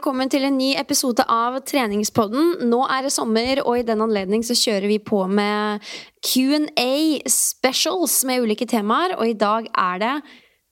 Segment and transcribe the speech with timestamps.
[0.00, 2.62] velkommen til en ny episode av Treningspodden.
[2.70, 5.84] Nå er det sommer, og i den anledning så kjører vi på med
[6.24, 9.12] Q&A specials med ulike temaer.
[9.18, 10.14] Og i dag er det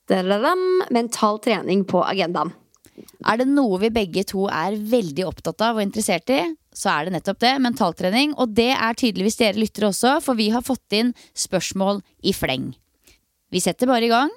[0.09, 2.55] dadadam, mental trening på agendaen.
[3.29, 6.41] Er det noe vi begge to er veldig opptatt av og interessert i,
[6.73, 8.33] så er det nettopp det, mentaltrening.
[8.41, 12.71] Og det er tydeligvis dere lyttere også, for vi har fått inn spørsmål i fleng.
[13.53, 14.33] Vi setter bare i gang.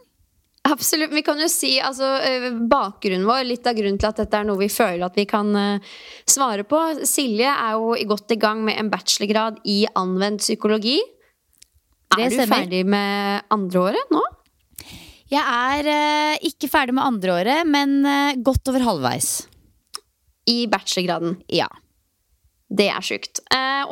[0.63, 1.11] Absolutt.
[1.11, 4.47] Vi kan jo si altså, eh, bakgrunnen vår, litt av grunnen til at dette er
[4.47, 5.95] noe vi føler at vi kan eh,
[6.29, 6.79] svare på.
[7.09, 11.01] Silje er jo godt i gang med en bachelorgrad i anvendt psykologi.
[12.15, 12.63] Det er du stemmer.
[12.63, 14.23] ferdig med andreåret nå?
[15.33, 19.31] Jeg er uh, ikke ferdig med andreåret, men uh, godt over halvveis.
[20.45, 21.39] I bachelorgraden.
[21.49, 21.71] Ja.
[22.69, 23.41] Det er sjukt.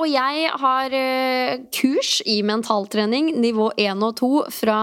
[0.01, 0.95] Og jeg har
[1.77, 4.79] kurs i mentaltrening, nivå 1 og 2, fra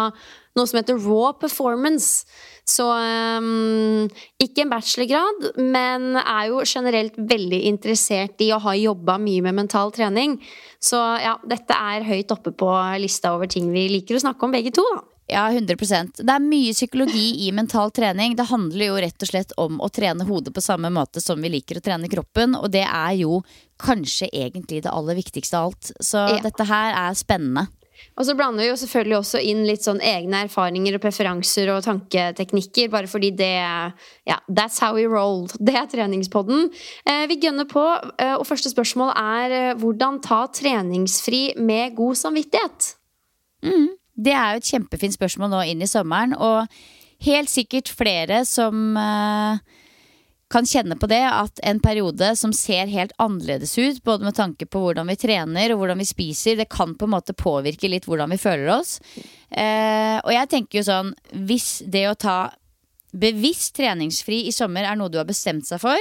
[0.58, 2.26] noe som heter Raw Performance.
[2.68, 4.08] Så um,
[4.44, 9.56] ikke en bachelorgrad, men er jo generelt veldig interessert i å ha jobba mye med
[9.62, 10.36] mental trening.
[10.84, 14.58] Så ja, dette er høyt oppe på lista over ting vi liker å snakke om
[14.58, 15.06] begge to, da.
[15.28, 18.36] Ja, 100% Det er mye psykologi i mental trening.
[18.40, 21.52] Det handler jo rett og slett om å trene hodet på samme måte som vi
[21.52, 23.42] liker å trene kroppen, og det er jo
[23.84, 25.92] kanskje egentlig det aller viktigste av alt.
[26.00, 26.40] Så Ja.
[26.40, 27.68] dette her er spennende.
[28.18, 31.84] Og så blander vi jo selvfølgelig også inn litt sånn egne erfaringer og preferanser og
[31.86, 33.54] tanketeknikker, bare fordi det
[34.28, 35.48] Ja, that's how we roll.
[35.60, 36.70] Det er treningspodden.
[37.06, 37.84] Eh, vi gønner på,
[38.20, 42.94] eh, og første spørsmål er eh, hvordan ta treningsfri med god samvittighet?
[44.18, 46.68] Det er jo et kjempefint spørsmål nå inn i sommeren, og
[47.26, 49.60] helt sikkert flere som eh,
[50.52, 54.68] kan kjenne på det at en periode som ser helt annerledes ut, både med tanke
[54.70, 58.08] på hvordan vi trener og hvordan vi spiser, det kan på en måte påvirke litt
[58.08, 58.98] hvordan vi føler oss.
[59.52, 61.12] Eh, og jeg tenker jo sånn,
[61.50, 62.38] hvis det å ta
[63.12, 66.00] bevisst treningsfri i sommer er noe du har bestemt seg for,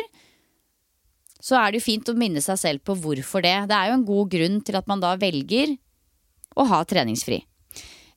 [1.43, 3.57] så er det jo fint å minne seg selv på hvorfor det.
[3.71, 5.77] Det er jo en god grunn til at man da velger
[6.57, 7.43] å ha treningsfri.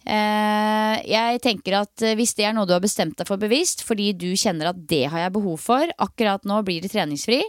[0.08, 3.84] Eh, jeg tenker at eh, hvis det er noe du har bestemt deg for bevisst,
[3.88, 7.42] fordi du kjenner at det har jeg behov for, akkurat nå blir det treningsfri,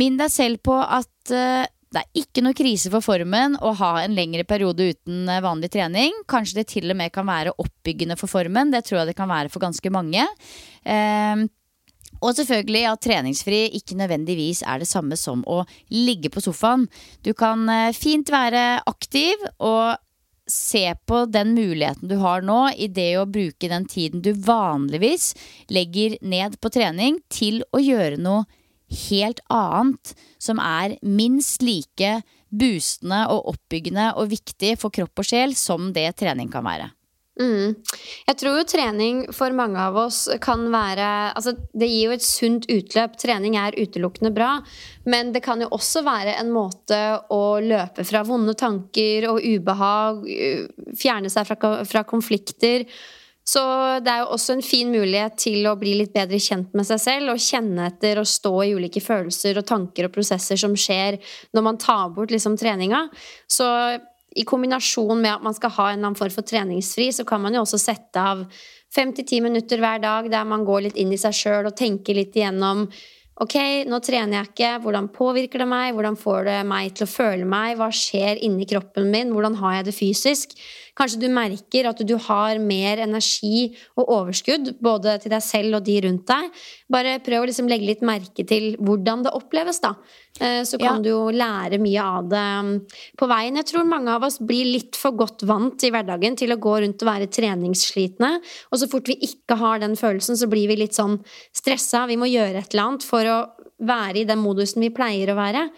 [0.00, 3.90] minn deg selv på at eh, det er ikke noe krise for formen å ha
[4.02, 6.16] en lengre periode uten vanlig trening.
[6.26, 8.72] Kanskje det til og med kan være oppbyggende for formen.
[8.74, 10.24] Det tror jeg det kan være for ganske mange.
[10.82, 11.44] Eh,
[12.18, 15.60] og selvfølgelig at treningsfri ikke nødvendigvis er det samme som å
[15.92, 16.88] ligge på sofaen.
[17.22, 19.94] Du kan fint være aktiv og
[20.50, 25.32] se på den muligheten du har nå i det å bruke den tiden du vanligvis
[25.72, 28.44] legger ned på trening, til å gjøre noe
[29.08, 32.20] helt annet som er minst like
[32.54, 36.92] boostende og oppbyggende og viktig for kropp og sjel som det trening kan være.
[37.40, 37.74] Mm.
[38.28, 42.22] Jeg tror jo trening for mange av oss kan være Altså, det gir jo et
[42.22, 43.16] sunt utløp.
[43.18, 44.52] Trening er utelukkende bra.
[45.10, 47.00] Men det kan jo også være en måte
[47.34, 52.86] å løpe fra vonde tanker og ubehag, øh, fjerne seg fra, fra konflikter.
[53.44, 53.60] Så
[54.00, 57.02] det er jo også en fin mulighet til å bli litt bedre kjent med seg
[57.02, 61.18] selv og kjenne etter og stå i ulike følelser og tanker og prosesser som skjer
[61.52, 63.04] når man tar bort liksom treninga.
[63.44, 63.68] Så
[64.34, 67.42] i kombinasjon med at man skal ha en eller annen form for treningsfri, så kan
[67.42, 68.44] man jo også sette av
[68.94, 71.76] fem til ti minutter hver dag der man går litt inn i seg sjøl og
[71.78, 72.88] tenker litt igjennom
[73.42, 73.56] Ok,
[73.90, 74.68] nå trener jeg ikke.
[74.84, 75.88] Hvordan påvirker det meg?
[75.96, 77.72] Hvordan får det meg til å føle meg?
[77.80, 79.32] Hva skjer inni kroppen min?
[79.34, 80.54] Hvordan har jeg det fysisk?
[80.94, 85.88] Kanskje du merker at du har mer energi og overskudd, både til deg selv og
[85.88, 86.62] de rundt deg.
[86.94, 89.96] Bare prøv å liksom legge litt merke til hvordan det oppleves, da.
[90.40, 91.02] Eh, så kan ja.
[91.02, 92.70] du jo lære mye av det um,
[93.20, 93.58] på veien.
[93.60, 96.72] Jeg tror mange av oss blir litt for godt vant i hverdagen til å gå
[96.82, 98.32] rundt og være treningsslitne.
[98.74, 101.20] Og så fort vi ikke har den følelsen, så blir vi litt sånn
[101.54, 102.02] stressa.
[102.10, 103.38] Vi må gjøre et eller annet for å
[103.84, 105.68] være i den modusen vi pleier å være.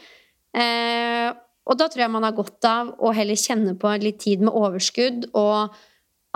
[0.56, 1.28] Eh,
[1.66, 4.56] og da tror jeg man har godt av å heller kjenne på litt tid med
[4.56, 5.76] overskudd, og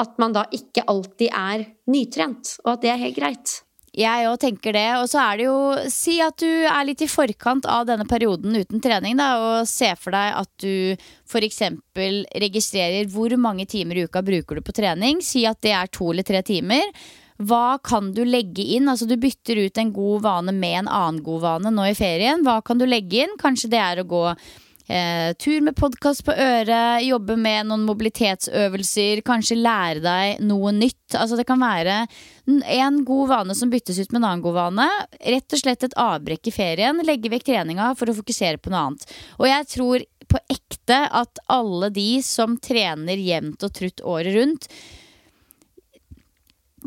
[0.00, 3.60] at man da ikke alltid er nytrent, og at det er helt greit.
[3.96, 4.88] Jeg òg tenker det.
[5.00, 5.60] Og så er det jo
[5.90, 9.90] Si at du er litt i forkant av denne perioden uten trening, da, og se
[9.98, 10.94] for deg at du
[11.26, 11.62] f.eks.
[12.44, 15.24] registrerer hvor mange timer i uka bruker du på trening.
[15.24, 16.94] Si at det er to eller tre timer.
[17.40, 18.88] Hva kan du legge inn?
[18.92, 22.44] Altså Du bytter ut en god vane med en annen god vane nå i ferien.
[22.44, 23.38] Hva kan du legge inn?
[23.40, 24.24] Kanskje det er å gå
[24.90, 31.14] Eh, tur med podkast på øret, jobbe med noen mobilitetsøvelser, kanskje lære deg noe nytt.
[31.14, 32.00] Altså Det kan være
[32.74, 34.88] en god vane som byttes ut med en annen god vane.
[35.22, 37.04] Rett og slett et avbrekk i ferien.
[37.06, 39.06] Legge vekk treninga for å fokusere på noe annet.
[39.38, 44.66] Og jeg tror på ekte at alle de som trener jevnt og trutt året rundt,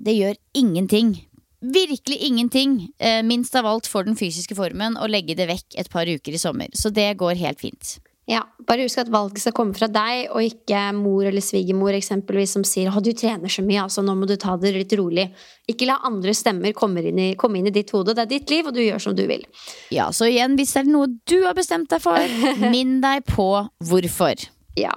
[0.03, 1.21] det gjør ingenting
[1.63, 5.89] virkelig ingenting, eh, minst av alt for den fysiske formen, å legge det vekk et
[5.89, 6.67] par uker i sommer.
[6.75, 7.99] Så det går helt fint.
[8.25, 12.53] Ja, Bare husk at valget skal komme fra deg, og ikke mor eller svigermor eksempelvis
[12.55, 15.29] som sier 'Å, du trener så mye, altså nå må du ta det litt rolig'.
[15.67, 18.15] Ikke la andre stemmer komme inn, i, komme inn i ditt hode.
[18.15, 19.43] Det er ditt liv, og du gjør som du vil.
[19.91, 22.17] Ja, så igjen, hvis det er noe du har bestemt deg for,
[22.71, 24.47] minn deg på hvorfor.
[24.77, 24.93] Ja,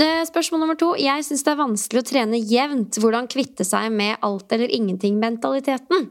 [0.00, 0.94] Spørsmål nummer to.
[0.96, 2.96] Jeg syns det er vanskelig å trene jevnt.
[3.02, 6.08] Hvordan kvitte seg med alt eller ingenting-mentaliteten?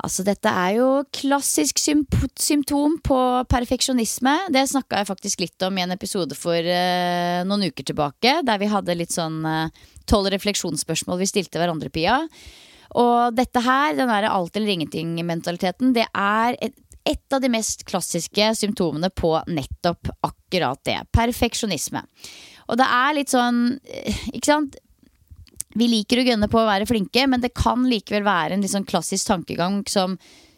[0.00, 3.18] Altså, dette er jo klassisk symptom på
[3.52, 4.32] perfeksjonisme.
[4.54, 8.38] Det snakka jeg faktisk litt om i en episode for uh, noen uker tilbake.
[8.48, 12.22] Der vi hadde litt sånn eh, tolv uh, refleksjonsspørsmål vi stilte hverandre, Pia.
[12.98, 16.74] Og dette her, den derre alt eller ingenting-mentaliteten, det er et,
[17.08, 20.98] et av de mest klassiske symptomene på nettopp akkurat det.
[21.14, 22.02] Perfeksjonisme.
[22.70, 24.78] Og det er litt sånn eh, Ikke sant?
[25.78, 28.72] Vi liker å gønne på å være flinke, men det kan likevel være en litt
[28.72, 30.16] sånn klassisk tankegang som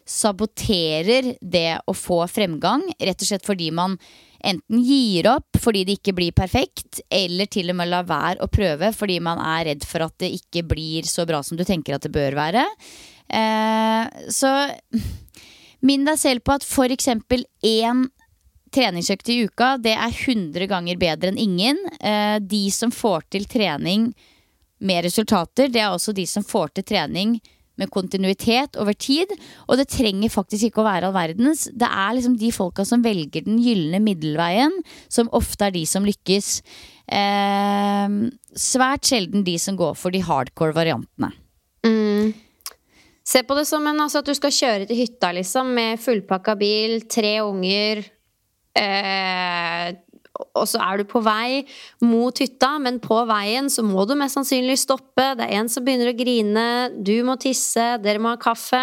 [0.09, 2.87] saboterer det å få fremgang.
[2.97, 3.99] Rett og slett fordi man
[4.43, 8.51] enten gir opp fordi det ikke blir perfekt, eller til og med lar være å
[8.51, 11.95] prøve fordi man er redd for at det ikke blir så bra som du tenker
[11.97, 12.65] at det bør være.
[13.29, 14.51] Eh, så
[15.83, 17.09] Minn deg selv på at f.eks.
[17.67, 18.05] én
[18.73, 21.81] treningsøkt i uka, det er 100 ganger bedre enn ingen.
[22.01, 24.13] Eh, de som får til trening
[24.83, 27.37] med resultater, det er også de som får til trening
[27.81, 29.33] med kontinuitet over tid.
[29.69, 31.67] Og det trenger faktisk ikke å være all verdens.
[31.69, 34.75] Det er liksom de folka som velger den gylne middelveien,
[35.13, 36.55] som ofte er de som lykkes.
[37.13, 38.17] Eh,
[38.57, 41.33] svært sjelden de som går for de hardcore variantene.
[41.87, 42.33] Mm.
[43.25, 46.57] Se på det som en, altså, at du skal kjøre til hytta liksom, med fullpakka
[46.59, 48.03] bil, tre unger.
[48.79, 49.93] Eh,
[50.57, 51.63] og så er du på vei
[52.05, 55.27] mot hytta, men på veien så må du mest sannsynlig stoppe.
[55.39, 58.81] Det er en som begynner å grine, du må tisse, dere må ha kaffe.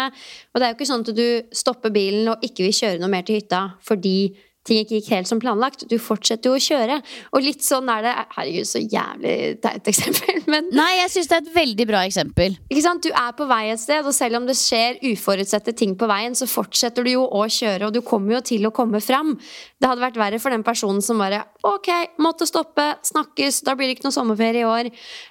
[0.52, 1.26] Og det er jo ikke sånn at du
[1.62, 4.32] stopper bilen og ikke vil kjøre noe mer til hytta fordi
[4.68, 5.86] ting ikke gikk helt som planlagt.
[5.88, 6.98] Du fortsetter jo å kjøre.
[7.32, 11.38] Og litt sånn er det Herregud, så jævlig teit eksempel, men Nei, jeg syns det
[11.38, 12.56] er et veldig bra eksempel.
[12.68, 13.04] Ikke sant?
[13.04, 16.36] Du er på vei et sted, og selv om det skjer uforutsette ting på veien,
[16.36, 19.34] så fortsetter du jo å kjøre, og du kommer jo til å komme fram.
[19.80, 21.90] Det hadde vært verre for den personen som bare Ok,
[22.24, 24.86] måtte stoppe, snakkes, da blir det ikke noe sommerferie i år.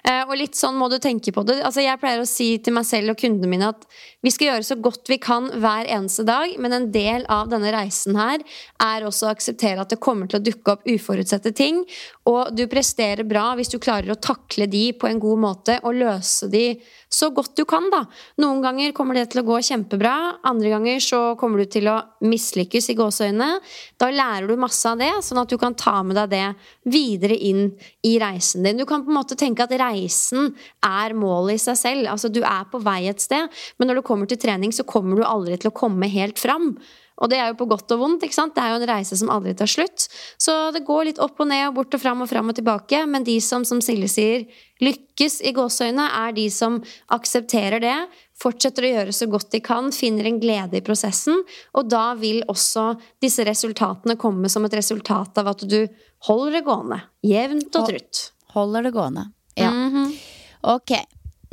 [0.06, 1.56] Eh, og litt sånn må du tenke på det.
[1.66, 3.82] Altså, jeg pleier å si til meg selv og kundene mine at
[4.22, 7.72] vi skal gjøre så godt vi kan hver eneste dag, men en del av denne
[7.74, 8.44] reisen her
[8.84, 11.82] er også å akseptere at det kommer til å dukke opp uforutsette ting.
[12.30, 15.98] Og du presterer bra hvis du klarer å takle de på en god måte og
[15.98, 16.64] løse de
[17.10, 18.04] så godt du kan, da.
[18.38, 20.14] Noen ganger kommer det til å gå kjempebra,
[20.46, 23.58] andre ganger så kommer du til å mislykkes i gåseøynene.
[23.98, 27.34] Da lærer du masse av det, sånn at du kan ta med deg det videre
[27.34, 27.66] inn
[28.06, 28.78] i reisen din.
[28.78, 30.52] Du kan på en måte tenke at reisen
[30.86, 32.06] er målet i seg selv.
[32.14, 35.18] Altså du er på vei et sted, men når du kommer til trening, så kommer
[35.18, 36.76] du aldri til å komme helt fram.
[37.20, 38.24] Og det er jo på godt og vondt.
[38.24, 38.54] ikke sant?
[38.56, 40.06] Det er jo en reise som aldri tar slutt.
[40.40, 43.02] Så det går litt opp og ned og bort og fram og fram og tilbake.
[43.10, 44.46] Men de som, som Silje sier,
[44.80, 46.80] lykkes i gåseøyne, er de som
[47.12, 47.96] aksepterer det,
[48.40, 51.42] fortsetter å gjøre så godt de kan, finner en glede i prosessen.
[51.76, 55.82] Og da vil også disse resultatene komme som et resultat av at du
[56.30, 57.02] holder det gående.
[57.26, 58.26] Jevnt og trutt.
[58.56, 59.28] Holder det gående.
[59.60, 59.70] Ja.
[60.72, 60.96] Ok.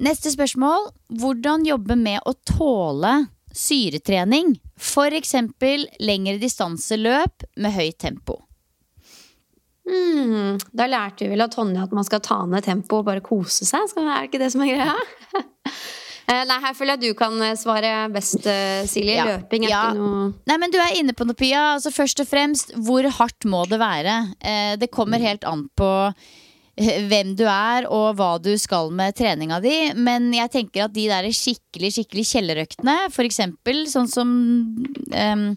[0.04, 0.94] Neste spørsmål.
[1.20, 4.56] Hvordan jobbe med å tåle syretrening?
[4.78, 5.34] F.eks.
[6.00, 8.42] lengre distanseløp med høyt tempo.
[9.88, 13.24] Mm, da lærte vi vel av Tonje at man skal ta ned tempoet og bare
[13.24, 13.88] kose seg.
[13.96, 14.98] Er det ikke det som er greia?
[16.28, 19.14] Eh, Nei, her føler jeg at du kan eh, svare best, eh, Silje.
[19.16, 19.24] Ja.
[19.30, 19.84] Løping er Ja.
[19.94, 21.62] ikke noe Nei, men Du er inne på noe, Pia.
[21.78, 24.16] Altså, først og fremst, hvor hardt må det være?
[24.44, 25.88] Eh, det kommer helt an på
[27.10, 29.76] hvem du er og hva du skal med treninga di.
[29.98, 33.42] Men jeg tenker at de der skikkelig skikkelig kjellerøktene, f.eks.
[33.94, 34.34] sånn som
[34.78, 35.48] um,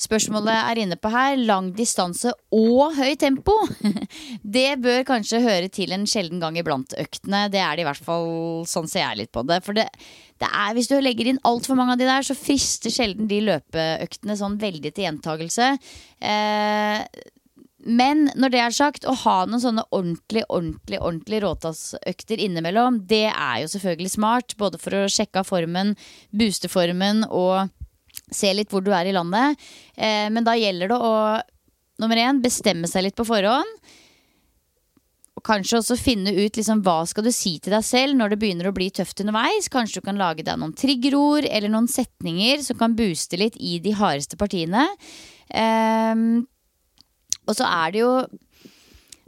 [0.00, 3.54] spørsmålet er inne på her, lang distanse og høy tempo,
[4.56, 7.46] det bør kanskje høre til en sjelden gang iblant-øktene.
[7.52, 8.28] Det er det i hvert fall,
[8.68, 9.60] sånn ser jeg litt på det.
[9.66, 9.86] For det,
[10.42, 13.42] det er, hvis du legger inn altfor mange av de der, så frister sjelden de
[13.46, 15.70] løpeøktene sånn veldig til gjentagelse.
[16.24, 17.06] Eh,
[17.84, 23.26] men når det er sagt, å ha noen sånne ordentlig, ordentlig, ordentlig råtassøkter innimellom, det
[23.28, 24.54] er jo selvfølgelig smart.
[24.60, 25.92] Både for å sjekke av formen,
[26.32, 27.68] booste formen og
[28.32, 29.60] se litt hvor du er i landet.
[29.96, 31.12] Eh, men da gjelder det å
[32.02, 33.92] nummer én, bestemme seg litt på forhånd.
[35.34, 38.40] Og kanskje også finne ut liksom, hva skal du si til deg selv når det
[38.42, 39.68] begynner å bli tøft underveis.
[39.72, 43.76] Kanskje du kan lage deg noen triggerord eller noen setninger som kan booste litt i
[43.82, 44.86] de hardeste partiene.
[45.50, 46.46] Ehm,
[47.44, 48.14] og så er det jo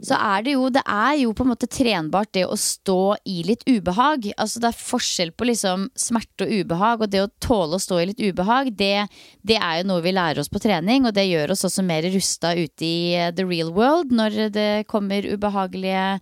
[0.03, 3.39] så er det jo Det er jo på en måte trenbart det å stå i
[3.47, 4.27] litt ubehag.
[4.37, 8.01] Altså Det er forskjell på liksom smerte og ubehag, og det å tåle å stå
[8.01, 9.07] i litt ubehag, det,
[9.41, 12.05] det er jo noe vi lærer oss på trening, og det gjør oss også mer
[12.13, 16.19] rusta ute i eh, the real world når det kommer ubehagelige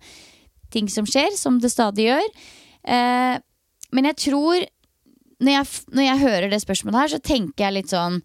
[0.72, 2.32] ting som skjer, som det stadig gjør.
[2.88, 3.36] Eh,
[3.92, 4.64] men jeg tror
[5.36, 8.22] når jeg, når jeg hører det spørsmålet her, så tenker jeg litt sånn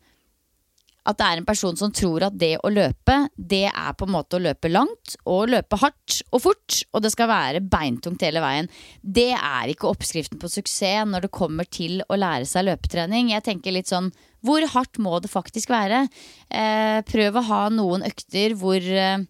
[1.01, 4.13] at det er en person som tror at det å løpe, det er på en
[4.13, 8.43] måte å løpe langt og løpe hardt og fort, og det skal være beintungt hele
[8.43, 8.69] veien.
[9.01, 13.31] Det er ikke oppskriften på suksess når det kommer til å lære seg løpetrening.
[13.33, 14.11] Jeg tenker litt sånn
[14.45, 16.05] hvor hardt må det faktisk være?
[16.49, 19.25] Eh, prøv å ha noen økter hvor eh,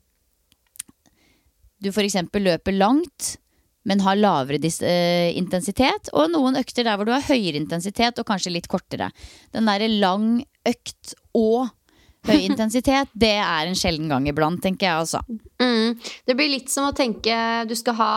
[1.82, 2.20] du f.eks.
[2.36, 3.36] løper langt,
[3.88, 6.12] men har lavere eh, intensitet.
[6.14, 9.10] Og noen økter der hvor du har høyere intensitet og kanskje litt kortere.
[9.56, 11.70] Den derre lang økt og
[12.28, 15.24] høy intensitet, det er en sjelden gang iblant, tenker jeg altså.
[15.62, 15.98] Mm.
[16.28, 17.34] Det blir litt som å tenke
[17.70, 18.14] du skal ha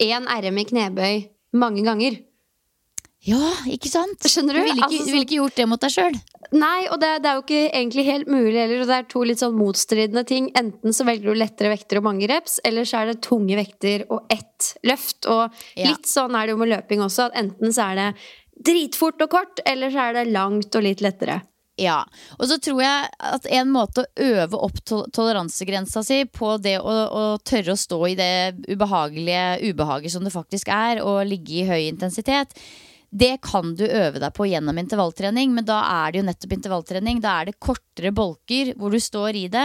[0.00, 1.14] én RM i knebøy
[1.60, 2.20] mange ganger.
[3.20, 4.24] Ja, ikke sant?
[4.24, 4.62] Skjønner du?
[4.62, 6.14] Du ville ikke, Altså, vil ikke gjort det mot deg sjøl.
[6.56, 8.80] Nei, og det, det er jo ikke egentlig helt mulig heller.
[8.80, 10.48] Og det er to litt sånn motstridende ting.
[10.56, 14.06] Enten så velger du lettere vekter og mange reps, eller så er det tunge vekter
[14.08, 15.28] og ett løft.
[15.28, 15.90] Og Ja.
[15.90, 18.08] litt sånn er det jo med løping også, at enten så er det
[18.66, 21.40] dritfort og kort, eller så er det langt og litt lettere.
[21.80, 22.02] Ja,
[22.36, 26.76] og så tror jeg at en måte å øve opp to toleransegrensa si på det
[26.82, 28.32] å, å tørre å stå i det
[28.68, 32.52] ubehagelige ubehaget som det faktisk er, og ligge i høy intensitet,
[33.10, 37.18] det kan du øve deg på gjennom intervalltrening, men da er det jo nettopp intervalltrening.
[37.22, 39.64] Da er det kortere bolker hvor du står i det.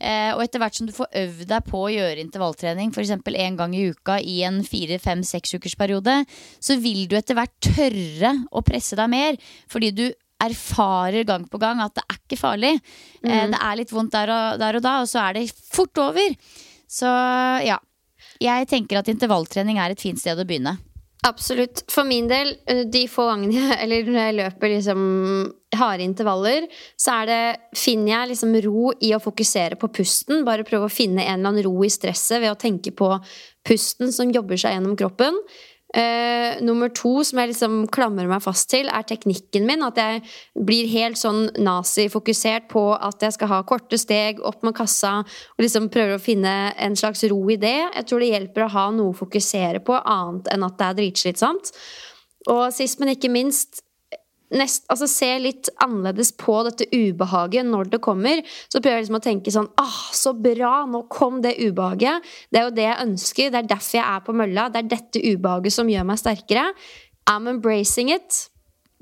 [0.00, 3.12] Eh, og etter hvert som du får øvd deg på å gjøre intervalltrening f.eks.
[3.36, 6.22] én gang i uka i en fire, fem, seks ukers periode,
[6.56, 9.36] så vil du etter hvert tørre å presse deg mer.
[9.68, 10.06] Fordi du
[10.40, 12.74] erfarer gang på gang at det er ikke farlig.
[13.20, 16.00] Eh, det er litt vondt der og, der og da, og så er det fort
[16.00, 16.32] over.
[16.88, 17.12] Så
[17.66, 17.76] ja.
[18.40, 20.74] Jeg tenker at intervalltrening er et fint sted å begynne.
[21.24, 21.84] Absolutt.
[21.90, 25.00] For min del, eh, de få gangene eller når jeg løper liksom
[25.76, 26.68] harde intervaller,
[27.00, 27.40] så er det,
[27.76, 30.44] finner jeg liksom ro i å fokusere på pusten.
[30.46, 33.10] Bare prøve å finne en eller annen ro i stresset ved å tenke på
[33.66, 35.40] pusten som jobber seg gjennom kroppen.
[35.94, 39.84] Eh, nummer to, som jeg liksom klamrer meg fast til, er teknikken min.
[39.86, 40.24] At jeg
[40.66, 45.62] blir helt sånn nazi-fokusert på at jeg skal ha korte steg opp med kassa, og
[45.62, 47.78] liksom prøver å finne en slags ro i det.
[47.94, 51.00] Jeg tror det hjelper å ha noe å fokusere på, annet enn at det er
[51.00, 51.72] dritslitsomt.
[52.50, 53.85] Og sist, men ikke minst,
[54.54, 58.42] nest, altså se litt annerledes på dette ubehaget når det kommer.
[58.68, 62.26] Så prøver jeg liksom å tenke sånn ah, så bra, nå kom det ubehaget.
[62.50, 63.52] Det er jo det jeg ønsker.
[63.52, 64.68] Det er derfor jeg er på mølla.
[64.72, 66.68] Det er dette ubehaget som gjør meg sterkere.
[67.30, 68.44] I'm embracing it.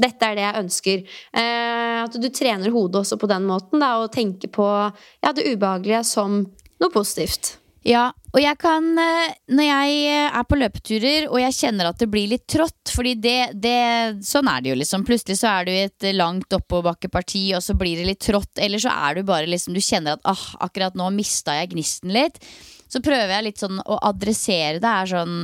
[0.00, 1.02] Dette er det jeg ønsker.
[1.38, 5.46] Eh, at du trener hodet også på den måten, da, og tenker på ja, det
[5.52, 6.40] ubehagelige som
[6.82, 7.54] noe positivt.
[7.84, 12.00] Ja, og jeg kan eh, Når jeg eh, er på løpeturer og jeg kjenner at
[12.00, 15.04] det blir litt trått Fordi det, det Sånn er det jo liksom.
[15.04, 18.80] Plutselig så er du i et langt oppoverbakkeparti Og så blir det litt trått Eller
[18.80, 22.40] så er du bare liksom Du kjenner at ah, akkurat nå mistet jeg gnisten litt.
[22.88, 25.38] Så prøver jeg litt sånn å adressere det er sånn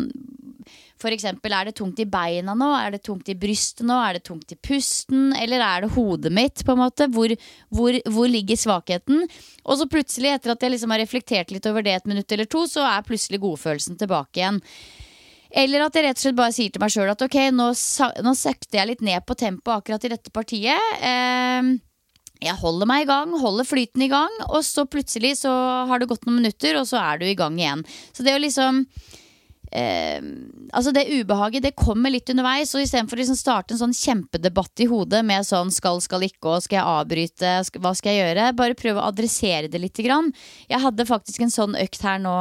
[1.01, 2.69] for eksempel, er det tungt i beina nå?
[2.77, 3.97] Er det tungt i brystet nå?
[4.05, 5.31] Er det tungt i pusten?
[5.37, 6.65] Eller er det hodet mitt?
[6.67, 7.09] på en måte?
[7.13, 7.33] Hvor,
[7.73, 9.25] hvor, hvor ligger svakheten?
[9.65, 12.49] Og så plutselig, etter at jeg liksom har reflektert litt over det et minutt eller
[12.51, 14.61] to, så er plutselig godfølelsen tilbake igjen.
[15.51, 17.71] Eller at jeg rett og slett bare sier til meg sjøl at ok, nå,
[18.23, 20.93] nå søkte jeg litt ned på tempoet akkurat i dette partiet.
[21.01, 21.73] Eh,
[22.41, 25.51] jeg holder meg i gang, holder flyten i gang, og så plutselig så
[25.91, 27.83] har det gått noen minutter, og så er du i gang igjen.
[28.17, 28.85] Så det å liksom
[29.71, 30.21] eh,
[30.71, 32.75] Altså Det ubehaget det kommer litt underveis.
[32.75, 36.57] Og Istedenfor å liksom starte en sånn kjempedebatt i hodet med sånn skal, skal ikke,
[36.57, 38.53] og skal jeg avbryte, hva skal jeg gjøre?
[38.59, 39.99] Bare prøve å adressere det litt.
[40.01, 40.31] Grann.
[40.71, 42.37] Jeg hadde faktisk en sånn økt her nå.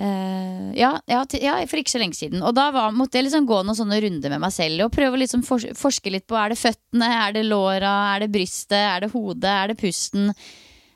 [0.00, 2.40] Uh, ja, ja, ja, for ikke så lenge siden.
[2.46, 5.18] Og da var, måtte jeg liksom gå noen sånne runder med meg selv og prøve
[5.18, 9.04] å liksom forske litt på er det føttene, er det låra, er det brystet, er
[9.04, 10.30] det hodet, er det pusten.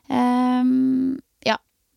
[0.09, 1.17] Um,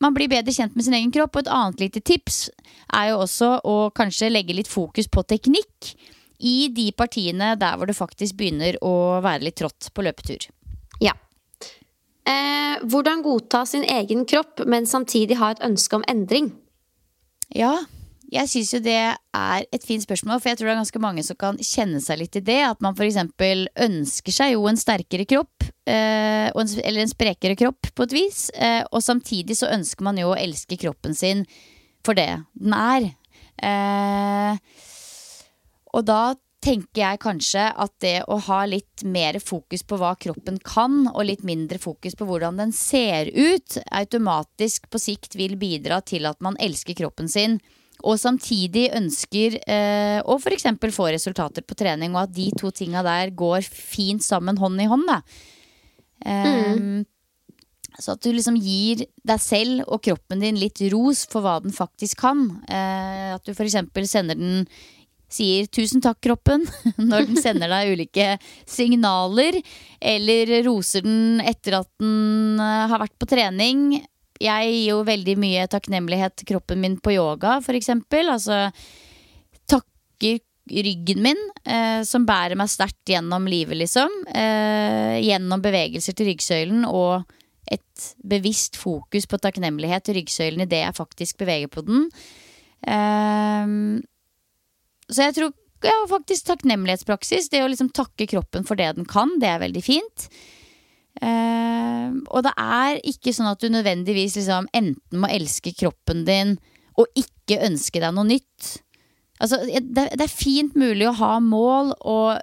[0.02, 1.36] man blir bedre kjent med sin egen kropp.
[1.36, 2.48] Og et annet lite tips
[2.94, 5.92] er jo også å kanskje legge litt fokus på teknikk
[6.38, 10.46] i de partiene der hvor det faktisk begynner å være litt trått på løpetur.
[11.02, 11.16] Ja.
[12.28, 16.52] Eh, hvordan godta sin egen kropp, men samtidig ha et ønske om endring?
[17.56, 17.78] Ja,
[18.28, 21.22] jeg syns jo det er et fint spørsmål, for jeg tror det er ganske mange
[21.24, 22.58] som kan kjenne seg litt i det.
[22.66, 23.16] At man f.eks.
[23.88, 28.42] ønsker seg jo en sterkere kropp, eh, eller en sprekere kropp på et vis.
[28.52, 31.46] Eh, og samtidig så ønsker man jo å elske kroppen sin
[32.04, 33.08] for det den er.
[33.64, 34.60] Eh,
[35.96, 40.58] og da tenker jeg kanskje at det å ha litt mer fokus på hva kroppen
[40.60, 46.02] kan, og litt mindre fokus på hvordan den ser ut, automatisk på sikt vil bidra
[46.04, 47.60] til at man elsker kroppen sin
[48.06, 50.68] og samtidig ønsker eh, å f.eks.
[50.94, 54.88] få resultater på trening, og at de to tinga der går fint sammen hånd i
[54.90, 55.10] hånd.
[56.24, 57.06] Eh, mm.
[57.98, 61.74] Så at du liksom gir deg selv og kroppen din litt ros for hva den
[61.74, 62.46] faktisk kan.
[62.70, 63.80] Eh, at du f.eks.
[64.06, 64.62] sender den
[65.28, 66.64] sier 'tusen takk, kroppen'
[67.10, 68.28] når den sender deg ulike
[68.68, 69.58] signaler.
[70.00, 73.98] Eller roser den etter at den eh, har vært på trening
[74.42, 77.90] jeg gir jo veldig mye takknemlighet til kroppen min på yoga, f.eks.
[78.18, 78.68] Altså
[79.70, 84.12] takker ryggen min, eh, som bærer meg sterkt gjennom livet, liksom.
[84.28, 87.24] Eh, gjennom bevegelser til ryggsøylen og
[87.68, 92.06] et bevisst fokus på takknemlighet til ryggsøylen idet jeg faktisk beveger på den.
[92.86, 93.64] Eh,
[95.08, 97.50] så jeg tror ja, faktisk takknemlighetspraksis.
[97.52, 100.28] Det å liksom takke kroppen for det den kan, det er veldig fint.
[101.18, 106.56] Uh, og det er ikke sånn at du nødvendigvis liksom enten må elske kroppen din
[106.98, 108.76] og ikke ønske deg noe nytt.
[109.38, 112.38] Altså, det, det, er fint mulig å ha mål og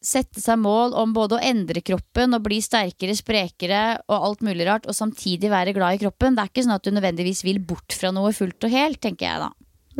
[0.00, 4.64] sette seg mål om både å endre kroppen og bli sterkere, sprekere og alt mulig
[4.68, 6.36] rart, og samtidig være glad i kroppen.
[6.36, 9.28] Det er ikke sånn at du nødvendigvis vil bort fra noe fullt og helt, tenker
[9.28, 9.50] jeg da.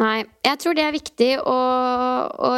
[0.00, 1.58] Nei, jeg tror det er viktig å,
[2.32, 2.50] å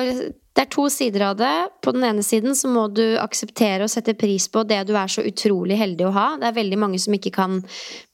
[0.53, 1.55] det er to sider av det.
[1.85, 5.09] På den ene siden så må du akseptere og sette pris på det du er
[5.13, 6.27] så utrolig heldig å ha.
[6.41, 7.61] Det er veldig mange som ikke kan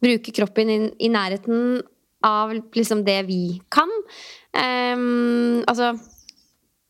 [0.02, 1.80] bruke kroppen i, nærheten
[2.26, 3.90] av liksom det vi kan.
[4.54, 5.96] Um, altså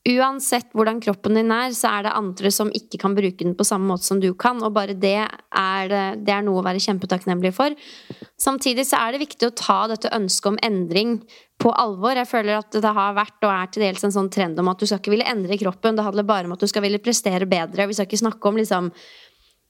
[0.07, 3.67] Uansett hvordan kroppen din er, så er det andre som ikke kan bruke den på
[3.67, 7.51] samme måte som du kan, og bare det er, det er noe å være kjempetakknemlig
[7.57, 7.75] for.
[8.41, 11.19] Samtidig så er det viktig å ta dette ønsket om endring
[11.59, 12.15] på alvor.
[12.17, 14.79] Jeg føler at det har vært og er til dels en sånn trend om at
[14.79, 15.99] du skal ikke ville endre kroppen.
[15.99, 17.91] Det handler bare om at du skal ville prestere bedre.
[17.91, 18.93] Vi skal ikke snakke om liksom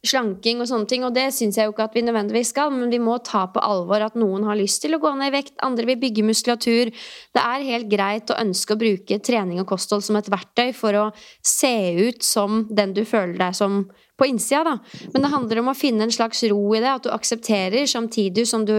[0.06, 1.04] slanking og sånne ting.
[1.06, 3.62] Og det syns jeg jo ikke at vi nødvendigvis skal, men vi må ta på
[3.64, 6.92] alvor at noen har lyst til å gå ned i vekt, andre vil bygge muskulatur.
[7.34, 10.98] Det er helt greit å ønske å bruke trening og kosthold som et verktøy for
[10.98, 11.06] å
[11.42, 13.84] se ut som den du føler deg som
[14.18, 15.04] på innsida, da.
[15.14, 18.48] Men det handler om å finne en slags ro i det, at du aksepterer samtidig
[18.50, 18.74] som du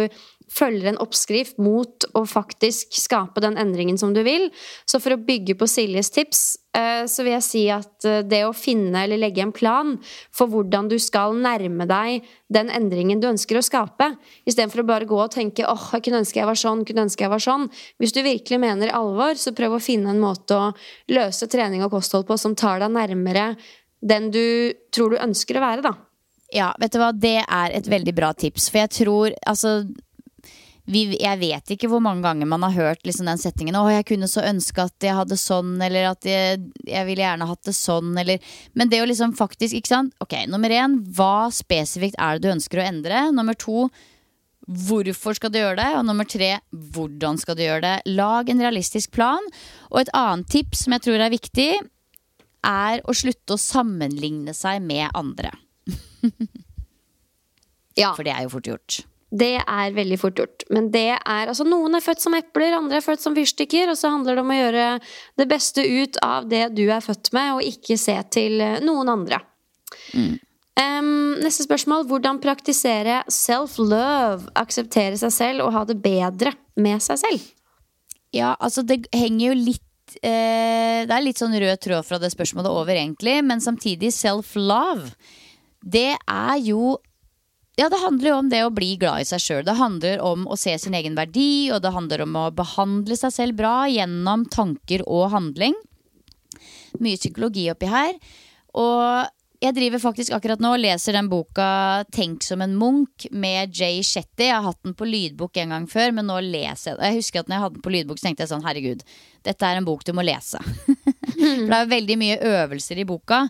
[0.50, 4.50] følger en oppskrift mot å faktisk skape den endringen som du vil.
[4.90, 6.42] Så for å bygge på Siljes tips,
[6.76, 9.96] eh, så vil jeg si at eh, det å finne eller legge en plan
[10.36, 14.12] for hvordan du skal nærme deg den endringen du ønsker å skape,
[14.50, 17.28] istedenfor å bare gå og tenke åh, jeg kunne ønske jeg var sånn, kunne ønske
[17.28, 17.70] jeg var sånn.
[18.02, 20.72] Hvis du virkelig mener alvor, så prøv å finne en måte å
[21.14, 23.54] løse trening og kosthold på som tar deg nærmere
[24.00, 25.98] den du tror du ønsker å være, da.
[26.50, 28.72] Ja, vet du hva, det er et veldig bra tips.
[28.72, 29.84] For jeg tror, altså
[30.89, 34.08] vi, jeg vet ikke hvor mange ganger man har hørt liksom den settingen 'Å, jeg
[34.10, 37.75] kunne så ønske at jeg hadde sånn', eller at jeg, jeg ville gjerne hatt det
[37.78, 38.39] sånn', eller
[38.73, 40.15] Men det å liksom faktisk, ikke sant.
[40.19, 43.28] Ok, nummer én, hva spesifikt er det du ønsker å endre?
[43.32, 43.89] Nummer to,
[44.69, 45.88] Hvorfor skal du gjøre det?
[45.97, 47.93] Og nummer tre, hvordan skal du gjøre det?
[48.13, 49.41] Lag en realistisk plan.
[49.89, 51.71] Og et annet tips som jeg tror er viktig,
[52.69, 55.54] er å slutte å sammenligne seg med andre.
[57.99, 58.13] Ja.
[58.15, 58.97] For det er jo fort gjort.
[59.30, 60.65] Det er veldig fort gjort.
[60.74, 63.92] Men det er altså Noen er født som epler, andre er født som fyrstikker.
[63.92, 64.86] Og så handler det om å gjøre
[65.38, 69.13] det beste ut av det du er født med, og ikke se til eh, noen
[69.13, 69.42] andre.
[70.80, 71.12] Em,
[71.44, 72.08] neste spørsmål.
[72.10, 74.50] Hvordan praktisere self-love?
[74.58, 77.52] Akseptere seg selv og ha det bedre med seg selv?
[78.34, 82.32] Ja, altså det henger jo litt eh, Det er litt sånn rød tråd fra det
[82.34, 83.38] spørsmålet over, egentlig.
[83.46, 85.13] Men samtidig, self-love.
[85.80, 86.98] Det er jo
[87.80, 89.63] ja, det handler jo om det å bli glad i seg sjøl.
[89.63, 93.32] Det handler om å se sin egen verdi, og det handler om å behandle seg
[93.32, 95.78] selv bra gjennom tanker og handling.
[97.00, 98.18] Mye psykologi oppi her.
[98.76, 99.30] Og
[99.63, 104.04] jeg driver faktisk akkurat nå og leser den boka 'Tenk som en Munch' med Jay
[104.04, 104.48] Shetty.
[104.48, 107.06] Jeg har hatt den på lydbok en gang før, men nå leser jeg den.
[107.06, 109.04] Jeg husker at når jeg hadde den på lydbok, så tenkte jeg sånn herregud,
[109.44, 110.60] dette er en bok du må lese.
[111.65, 113.43] For det er veldig mye øvelser i boka,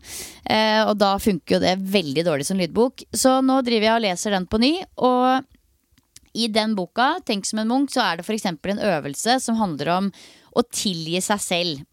[0.46, 3.06] eh, og da funker jo det veldig dårlig som lydbok.
[3.16, 4.74] Så nå driver jeg og leser den på ny,
[5.06, 5.48] og
[6.38, 8.46] i den boka, Tenk som en Munch, så er det f.eks.
[8.52, 10.12] en øvelse som handler om
[10.58, 11.86] å tilgi seg selv.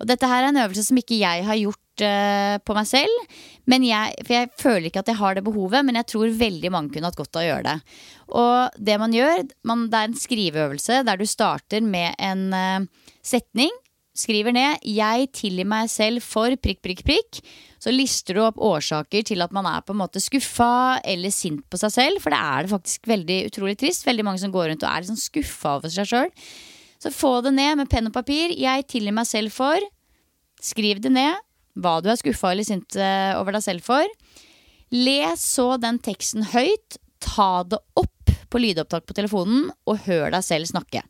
[0.00, 3.36] Og dette her er en øvelse som ikke jeg har gjort eh, på meg selv.
[3.64, 6.94] Jeg, for jeg føler ikke at jeg har det behovet, men jeg tror veldig mange
[6.94, 7.96] kunne hatt godt av å gjøre det.
[8.40, 13.10] Og det man gjør, man, det er en skriveøvelse der du starter med en uh,
[13.24, 13.72] setning.
[14.14, 17.40] Skriver ned 'Jeg tilgir meg selv for prikk, prikk, prikk'.
[17.82, 21.64] Så lister du opp årsaker til at man er på en måte skuffa eller sint
[21.68, 22.22] på seg selv.
[22.22, 24.06] For det er det faktisk veldig utrolig trist.
[24.06, 26.30] Veldig mange som går rundt og er litt sånn skuffa over seg sjøl.
[27.02, 28.54] Så få det ned med penn og papir.
[28.54, 29.82] Jeg tilgir meg selv for.
[30.62, 31.42] Skriv det ned.
[31.74, 34.06] Hva du er skuffa eller sint eh, over deg selv for.
[34.94, 37.00] Les så den teksten høyt.
[37.18, 41.02] Ta det opp på lydopptak på telefonen, og hør deg selv snakke.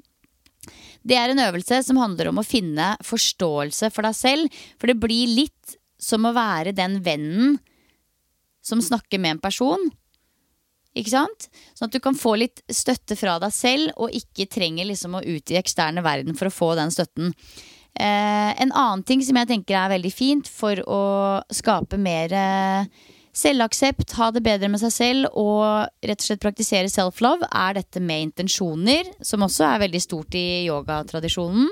[1.04, 4.62] Det er en øvelse som handler om å finne forståelse for deg selv.
[4.80, 7.58] For det blir litt som å være den vennen
[8.64, 9.90] som snakker med en person.
[10.94, 11.48] Ikke sant?
[11.74, 15.24] Sånn at du kan få litt støtte fra deg selv, og ikke trenger liksom å
[15.24, 17.34] ut i eksterne verden for å få den støtten.
[17.94, 21.02] Eh, en annen ting som jeg tenker er veldig fint for å
[21.54, 26.90] skape mer eh, selvaksept, ha det bedre med seg selv og rett og slett praktisere
[26.92, 31.68] self-love, er dette med intensjoner, som også er veldig stort i yogatradisjonen.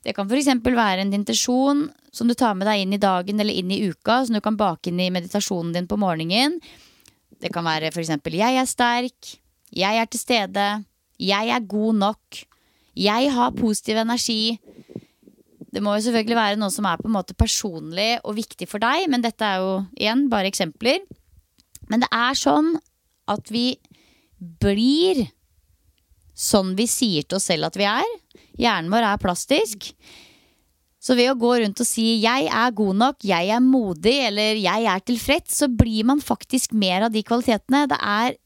[0.00, 0.48] Det kan f.eks.
[0.64, 4.22] være en intensjon som du tar med deg inn i dagen eller inn i uka,
[4.24, 6.58] som du kan bake inn i meditasjonen din på morgenen.
[7.40, 9.34] Det kan være f.eks.: Jeg er sterk.
[9.70, 10.68] Jeg er til stede.
[11.20, 12.42] Jeg er god nok.
[12.96, 14.58] Jeg har positiv energi.
[15.70, 18.82] Det må jo selvfølgelig være noe som er på en måte personlig og viktig for
[18.82, 21.04] deg, men dette er jo igjen bare eksempler.
[21.90, 22.74] Men det er sånn
[23.30, 23.76] at vi
[24.40, 25.28] blir
[26.40, 28.10] sånn vi sier til oss selv at vi er.
[28.60, 29.90] Hjernen vår er plastisk.
[31.00, 34.54] Så ved å gå rundt og si 'jeg er god nok', 'jeg er modig' eller
[34.54, 37.88] 'jeg er tilfreds', så blir man faktisk mer av de kvalitetene.
[37.88, 38.36] Det er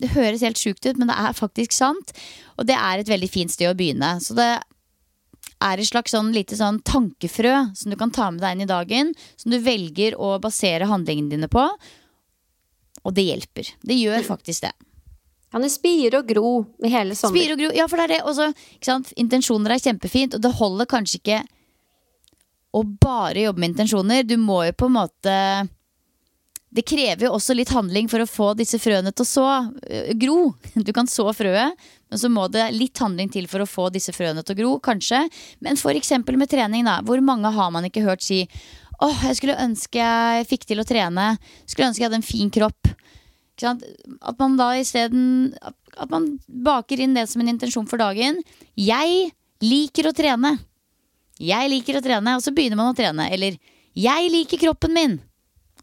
[0.00, 2.10] Det høres helt sjukt ut, men det er faktisk sant.
[2.58, 4.18] Og det er et veldig fint sted å begynne.
[4.18, 4.60] Så det
[5.62, 8.70] er et slags sånn lite sånn tankefrø som du kan ta med deg inn i
[8.70, 9.12] dagen.
[9.40, 11.66] Som du velger å basere handlingene dine på.
[13.02, 13.72] Og det hjelper.
[13.82, 14.72] Det gjør faktisk det.
[15.52, 17.36] Kan det spire og gro i hele sommer?
[17.36, 17.72] Spire og gro.
[17.76, 18.22] Ja, for det er det.
[18.28, 18.48] Også,
[18.78, 19.12] ikke sant?
[19.20, 21.42] Intensjoner er kjempefint, og det holder kanskje ikke
[22.72, 24.24] å bare jobbe med intensjoner.
[24.24, 25.36] Du må jo på en måte
[26.72, 30.12] Det krever jo også litt handling for å få disse frøene til å så øh,
[30.16, 30.36] gro.
[30.86, 31.76] Du kan så frøet,
[32.08, 34.70] men så må det litt handling til for å få disse frøene til å gro,
[34.80, 35.26] kanskje.
[35.60, 37.00] Men eksempel med trening, da.
[37.04, 38.46] Hvor mange har man ikke hørt si
[39.02, 41.34] åh, jeg skulle ønske jeg fikk til å trene.
[41.66, 42.92] Skulle ønske jeg hadde en fin kropp.
[43.62, 45.52] At man da isteden
[45.92, 48.40] At man baker inn det som en intensjon for dagen.
[48.80, 49.28] Jeg
[49.60, 50.56] liker å trene.
[51.42, 53.28] Jeg liker å trene, og så begynner man å trene.
[53.34, 53.58] Eller
[53.98, 55.18] jeg liker kroppen min.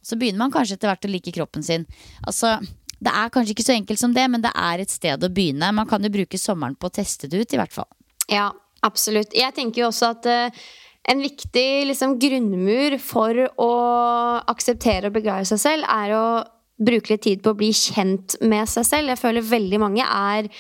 [0.02, 1.88] Så begynner man kanskje etter hvert å like kroppen sin.
[2.28, 2.58] Altså,
[3.00, 5.72] Det er kanskje ikke så enkelt som det, men det er et sted å begynne.
[5.72, 7.88] Man kan jo bruke sommeren på å teste det ut, i hvert fall.
[8.28, 8.50] Ja,
[8.84, 9.32] absolutt.
[9.32, 10.60] Jeg tenker jo også at uh,
[11.08, 13.72] en viktig liksom, grunnmur for å
[14.52, 16.26] akseptere og begrave seg selv, er å
[16.80, 19.14] bruke litt tid på å bli kjent med seg selv.
[19.14, 20.52] Jeg føler veldig mange er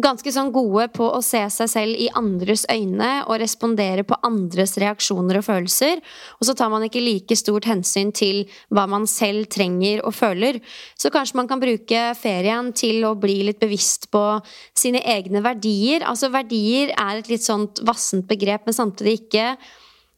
[0.00, 4.78] ganske sånn gode på å se seg selv i andres øyne og respondere på andres
[4.80, 6.00] reaksjoner og følelser.
[6.40, 10.62] Og så tar man ikke like stort hensyn til hva man selv trenger og føler.
[10.96, 14.24] Så kanskje man kan bruke ferien til å bli litt bevisst på
[14.72, 16.06] sine egne verdier.
[16.08, 19.54] Altså verdier er et litt sånt vassent begrep, men samtidig ikke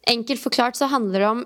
[0.05, 1.39] Enkelt forklart så handler det om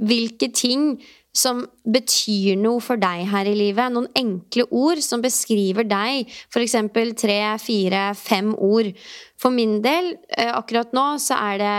[0.00, 0.94] hvilke ting
[1.32, 3.92] som betyr noe for deg her i livet.
[3.92, 6.28] Noen enkle ord som beskriver deg.
[6.52, 6.76] F.eks.
[7.18, 8.92] tre, fire, fem ord.
[9.40, 11.76] For min del, eh, akkurat nå, så er det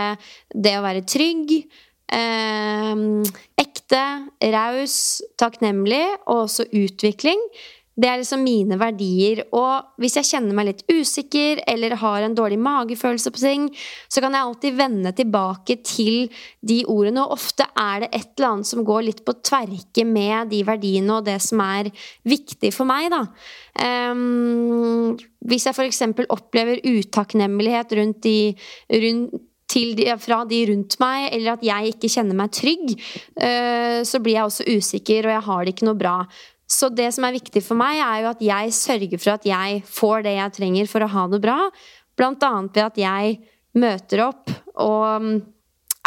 [0.66, 1.54] det å være trygg.
[2.14, 3.04] Eh,
[3.62, 4.04] ekte,
[4.54, 4.98] raus,
[5.40, 7.40] takknemlig og også utvikling.
[7.94, 9.44] Det er liksom mine verdier.
[9.54, 13.68] Og hvis jeg kjenner meg litt usikker eller har en dårlig magefølelse på ting,
[14.10, 16.26] så kan jeg alltid vende tilbake til
[16.60, 17.22] de ordene.
[17.22, 21.20] Og ofte er det et eller annet som går litt på tverke med de verdiene
[21.20, 21.92] og det som er
[22.26, 23.24] viktig for meg, da.
[23.74, 26.04] Um, hvis jeg f.eks.
[26.30, 28.38] opplever utakknemlighet rundt de
[29.02, 29.42] rundt
[29.74, 32.92] de, fra de rundt meg, eller at jeg ikke kjenner meg trygg,
[33.40, 36.16] uh, så blir jeg også usikker, og jeg har det ikke noe bra.
[36.70, 39.82] Så det som er viktig for meg, er jo at jeg sørger for at jeg
[39.88, 41.58] får det jeg trenger for å ha det bra.
[42.16, 43.36] Blant annet ved at jeg
[43.74, 45.34] møter opp og mm,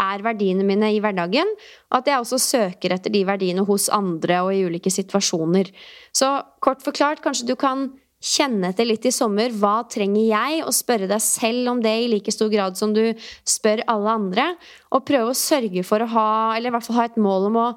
[0.01, 1.53] er verdiene mine i hverdagen.
[1.91, 5.71] Og at jeg også søker etter de verdiene hos andre og i ulike situasjoner.
[6.15, 6.31] Så
[6.63, 9.53] kort forklart, kanskje du kan kjenne etter litt i sommer.
[9.53, 10.63] Hva trenger jeg?
[10.65, 13.03] Og spørre deg selv om det i like stor grad som du
[13.47, 14.47] spør alle andre.
[14.89, 17.61] Og prøve å sørge for å ha, eller i hvert fall ha et mål om
[17.61, 17.69] å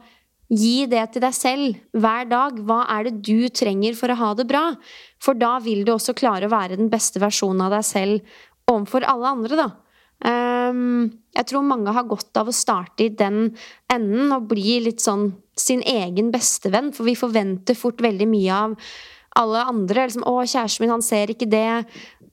[0.50, 2.56] Gi det til deg selv hver dag.
[2.66, 4.64] Hva er det du trenger for å ha det bra?
[5.22, 8.34] For da vil du også klare å være den beste versjonen av deg selv
[8.70, 9.68] overfor alle andre, da.
[10.20, 13.54] Um, jeg tror mange har godt av å starte i den
[13.90, 18.76] enden og bli litt sånn sin egen bestevenn, for vi forventer fort veldig mye av
[19.40, 20.08] alle andre.
[20.08, 21.86] Liksom, 'Å, kjæresten min, han ser ikke det.'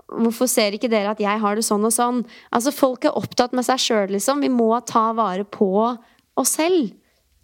[0.07, 2.25] Hvorfor ser ikke dere at jeg har det sånn og sånn?
[2.55, 4.39] Altså, Folk er opptatt med seg sjøl, liksom.
[4.39, 5.99] Vi må ta vare på
[6.37, 6.93] oss selv.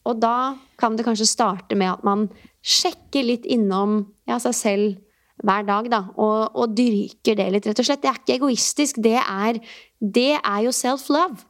[0.10, 2.28] Og da kan det kanskje starte med at man
[2.64, 5.00] sjekker litt innom ja, seg selv
[5.44, 8.04] hver dag, da, og, og, dyrker det litt, rett og slett.
[8.04, 9.00] Det er ikke egoistisk.
[9.04, 9.60] Det er,
[10.00, 11.42] det er jo self-love.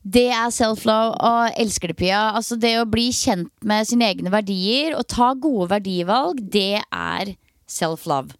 [0.00, 2.30] Det er self-love, og elsker det, Pia.
[2.32, 7.34] Altså, det å bli kjent med sine egne verdier og ta gode verdivalg, det er
[7.70, 8.34] self-love.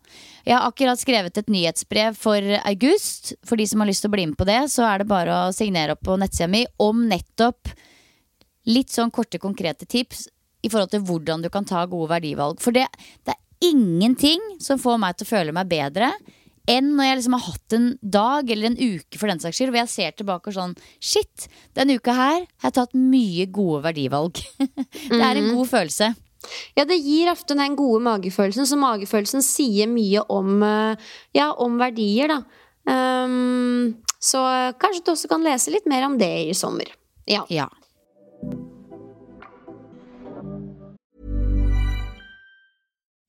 [0.48, 3.34] Jeg har akkurat skrevet et nyhetsbrev for august.
[3.46, 5.36] For de som har lyst til å bli med på det, så er det bare
[5.36, 7.70] å signere opp på nettsida mi om nettopp
[8.68, 10.26] litt sånn korte, konkrete tips
[10.60, 12.60] i forhold til hvordan du kan ta gode verdivalg.
[12.60, 12.86] For det,
[13.24, 16.12] det er ingenting som får meg til å føle meg bedre
[16.70, 19.72] enn når jeg liksom har hatt en dag eller en uke for den saks skyld,
[19.72, 23.82] hvor jeg ser tilbake og sånn Shit, denne uka her har jeg tatt mye gode
[23.88, 24.42] verdivalg.
[24.60, 25.56] det er en mhm.
[25.56, 26.12] god følelse.
[26.78, 31.76] Ja, det gir ofte den gode magefølelsen, så magefølelsen sier mye om, eh, ja, om
[31.80, 32.40] verdier, da.
[32.90, 34.40] Um, så
[34.80, 36.88] kanskje du også kan lese litt mer om det i sommer.
[37.28, 37.44] Ja.
[37.52, 37.68] ja.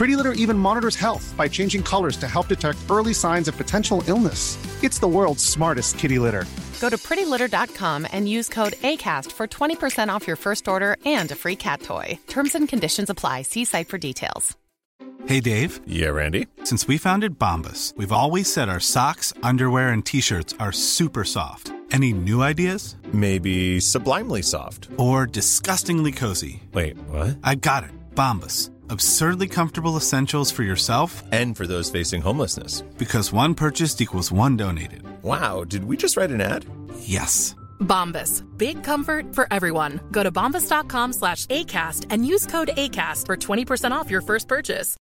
[0.00, 4.02] Pretty Litter even monitors health by changing colors to help detect early signs of potential
[4.06, 4.56] illness.
[4.82, 6.46] It's the world's smartest kitty litter.
[6.80, 11.34] Go to prettylitter.com and use code ACAST for 20% off your first order and a
[11.34, 12.18] free cat toy.
[12.28, 13.42] Terms and conditions apply.
[13.42, 14.56] See site for details.
[15.26, 15.80] Hey, Dave.
[15.86, 16.46] Yeah, Randy.
[16.64, 21.24] Since we founded Bombus, we've always said our socks, underwear, and t shirts are super
[21.24, 21.74] soft.
[21.90, 22.96] Any new ideas?
[23.12, 24.88] Maybe sublimely soft.
[24.96, 26.62] Or disgustingly cozy.
[26.72, 27.36] Wait, what?
[27.44, 27.90] I got it.
[28.14, 32.80] Bombus Absurdly comfortable essentials for yourself and for those facing homelessness.
[32.98, 35.04] Because one purchased equals one donated.
[35.22, 36.66] Wow, did we just write an ad?
[36.98, 37.54] Yes.
[37.78, 38.42] Bombas.
[38.58, 40.00] Big comfort for everyone.
[40.10, 44.96] Go to bombas.com slash ACAST and use code ACAST for 20% off your first purchase.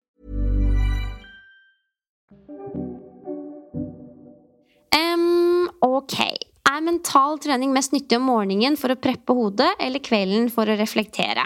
[4.92, 6.38] Um, ok.
[6.66, 10.80] Er mental trening mest nyttig om morgenen for å preppe hodet eller kvelden for å
[10.80, 11.46] reflektere?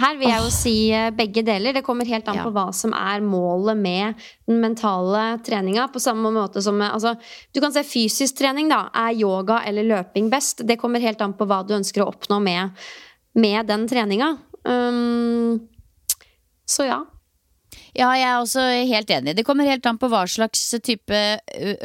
[0.00, 1.74] Her vil jeg jo si eh, begge deler.
[1.76, 5.88] Det kommer helt an på hva som er målet med den mentale treninga.
[5.92, 7.14] På samme måte som altså,
[7.52, 8.86] Du kan se fysisk trening, da.
[8.96, 10.64] Er yoga eller løping best?
[10.66, 12.82] Det kommer helt an på hva du ønsker å oppnå med,
[13.36, 14.34] med den treninga.
[14.64, 15.60] Um,
[16.68, 17.00] så ja.
[17.90, 19.34] Ja, jeg er også helt enig.
[19.34, 21.18] Det kommer helt an på hva slags type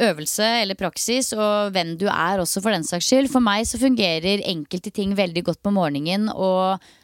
[0.06, 3.30] øvelse eller praksis, og hvem du er også, for den saks skyld.
[3.32, 6.94] For meg så fungerer enkelte ting veldig godt på morgenen, og eh,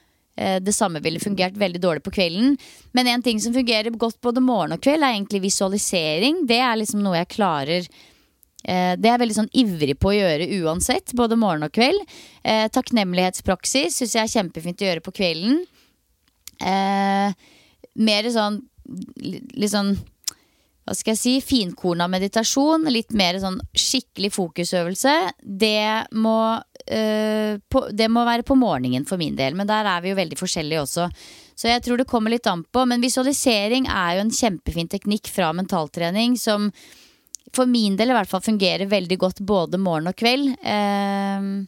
[0.63, 2.57] det samme ville fungert veldig dårlig på kvelden.
[2.97, 6.43] Men en ting som fungerer godt både morgen og kveld, er egentlig visualisering.
[6.49, 10.17] Det er liksom noe jeg klarer eh, det er jeg veldig sånn ivrig på å
[10.17, 12.03] gjøre uansett, både morgen og kveld.
[12.43, 15.63] Eh, takknemlighetspraksis syns jeg er kjempefint å gjøre på kvelden.
[16.63, 17.35] Eh,
[18.03, 18.63] mer sånn
[19.23, 19.95] litt sånn
[20.83, 27.85] hva skal jeg si, finkorna meditasjon, litt mer sånn skikkelig fokusøvelse, det må, øh, på,
[27.93, 29.57] det må være på morgenen for min del.
[29.59, 31.09] Men der er vi jo veldig forskjellige også.
[31.59, 32.85] Så jeg tror det kommer litt an på.
[32.89, 36.71] Men visualisering er jo en kjempefin teknikk fra mentaltrening som
[37.53, 40.55] for min del i hvert fall fungerer veldig godt både morgen og kveld.
[40.65, 41.67] Uh,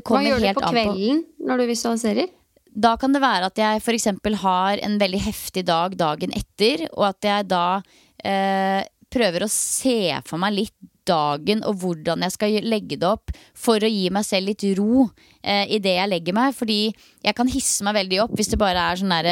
[0.00, 1.48] Hva gjør du på kvelden på.
[1.50, 2.34] når du visualiserer?
[2.78, 4.10] Da kan det være at jeg f.eks.
[4.42, 7.80] har en veldig heftig dag dagen etter, og at jeg da
[8.22, 10.76] eh, prøver å se for meg litt
[11.08, 15.08] dagen og hvordan jeg skal legge det opp for å gi meg selv litt ro
[15.42, 16.54] eh, i det jeg legger meg.
[16.56, 16.80] Fordi
[17.24, 19.30] jeg kan hisse meg veldig opp hvis det bare er sånn der,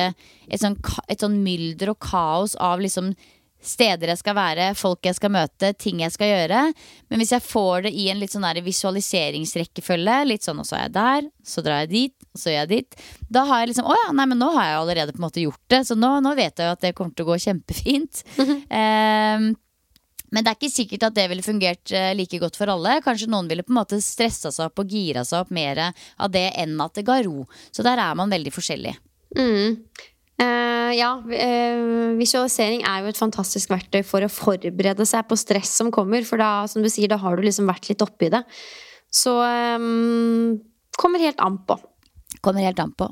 [0.49, 0.79] et, sånn,
[1.12, 3.15] et sånn mylder og kaos av liksom
[3.67, 6.62] steder jeg skal være, folk jeg skal møte, ting jeg skal gjøre.
[7.11, 10.87] Men hvis jeg får det i en litt sånn visualiseringsrekkefølge, litt sånn og så er
[10.87, 12.99] jeg der, så drar jeg dit, og så gjør jeg dit,
[13.33, 15.45] da har jeg liksom Å ja, nei, men nå har jeg allerede på en måte
[15.45, 18.25] gjort det, så nå, nå vet jeg jo at det kommer til å gå kjempefint.
[18.41, 19.55] um,
[20.35, 22.99] men det er ikke sikkert at det ville fungert eh, like godt for alle.
[23.05, 26.33] Kanskje noen ville på en måte stressa seg opp og gira seg opp mer av
[26.35, 27.47] det enn at det ga ro.
[27.71, 28.97] Så der er man veldig forskjellig.
[29.37, 29.79] Mm.
[30.37, 35.73] Uh, ja, uh, visualisering er jo et fantastisk verktøy for å forberede seg på stress
[35.79, 36.27] som kommer.
[36.29, 38.43] For da, som du sier, da har du liksom vært litt oppi det.
[39.15, 40.59] Så um,
[40.99, 41.79] kommer helt an på.
[42.45, 43.09] Kommer helt an på.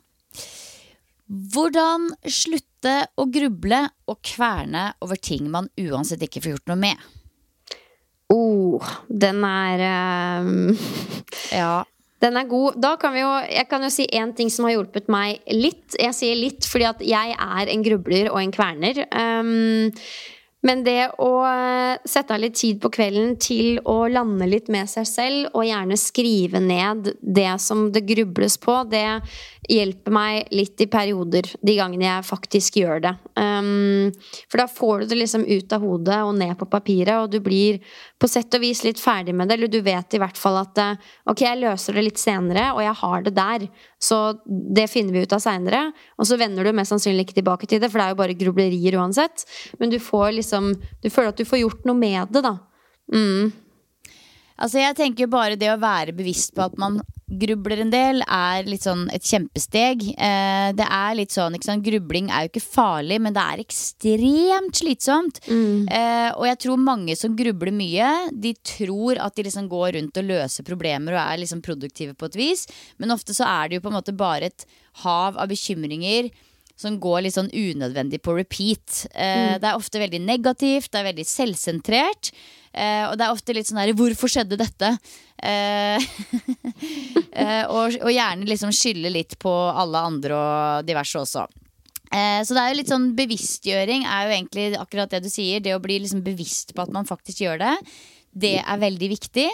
[1.55, 2.11] Hvordan
[2.85, 6.97] slutte å gruble og kverne over ting man uansett ikke får gjort noe med?
[8.33, 9.85] Oh, den er
[10.45, 10.77] um...
[11.55, 11.85] Ja.
[12.21, 12.79] Den er god.
[12.81, 15.93] Da kan vi jo, jeg kan jo si én ting som har hjulpet meg litt.
[15.99, 19.03] Jeg sier litt fordi at jeg er en grubler og en kverner.
[19.13, 19.91] Um,
[20.65, 24.89] men det å eh, sette av litt tid på kvelden til å lande litt med
[24.91, 29.05] seg selv, og gjerne skrive ned det som det grubles på, det
[29.69, 33.13] hjelper meg litt i perioder, de gangene jeg faktisk gjør det.
[33.37, 34.11] Um,
[34.49, 37.41] for da får du det liksom ut av hodet og ned på papiret, og du
[37.45, 37.81] blir
[38.21, 39.59] på sett og vis litt ferdig med det.
[39.59, 42.83] Eller du vet i hvert fall at eh, ok, jeg løser det litt senere, og
[42.85, 43.67] jeg har det der.
[44.05, 45.87] Så det finner vi ut av seinere.
[46.19, 48.39] Og så vender du mest sannsynlig ikke tilbake til det, for det er jo bare
[48.39, 49.47] grublerier uansett.
[49.81, 52.59] Men du får liksom Du føler at du får gjort noe med det, da.
[53.13, 53.53] Mm.
[54.63, 57.01] Altså jeg tenker bare det å være bevisst på at man
[57.35, 60.05] grubler en del, er litt sånn et kjempesteg.
[60.13, 61.85] Eh, det er litt sånn, ikke sant?
[61.87, 65.41] Grubling er jo ikke farlig, men det er ekstremt slitsomt.
[65.49, 65.89] Mm.
[65.89, 70.23] Eh, og jeg tror mange som grubler mye, de tror at de liksom går rundt
[70.23, 72.67] og løser problemer og er liksom produktive på et vis,
[73.03, 74.67] men ofte så er det jo på en måte bare et
[75.03, 76.31] hav av bekymringer
[76.77, 79.05] som går litt sånn unødvendig på repeat.
[79.15, 79.63] Eh, mm.
[79.63, 82.33] Det er ofte veldig negativt, det er veldig selvsentrert.
[82.75, 84.99] Eh, og det er ofte litt sånn her 'Hvorfor skjedde dette?'
[85.45, 85.99] Eh,
[87.43, 91.45] eh, og, og, gjerne liksom skylde litt på alle andre og diverse også.
[92.15, 95.61] Eh, så det er jo litt sånn bevisstgjøring er jo egentlig akkurat det du sier.
[95.61, 97.75] Det å bli liksom bevisst på at man faktisk gjør det.
[98.31, 99.49] Det er veldig viktig.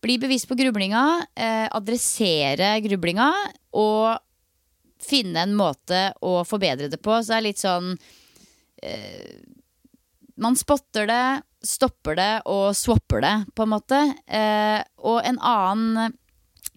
[0.00, 1.04] Bli bevisst på grublinga.
[1.36, 3.30] Eh, adressere grublinga.
[3.76, 4.16] Og
[5.04, 7.18] finne en måte å forbedre det på.
[7.20, 7.94] Så det er litt sånn
[10.40, 11.24] Man spotter det,
[11.60, 13.98] stopper det og swapper det, på en måte.
[14.26, 16.14] Eh, og en annen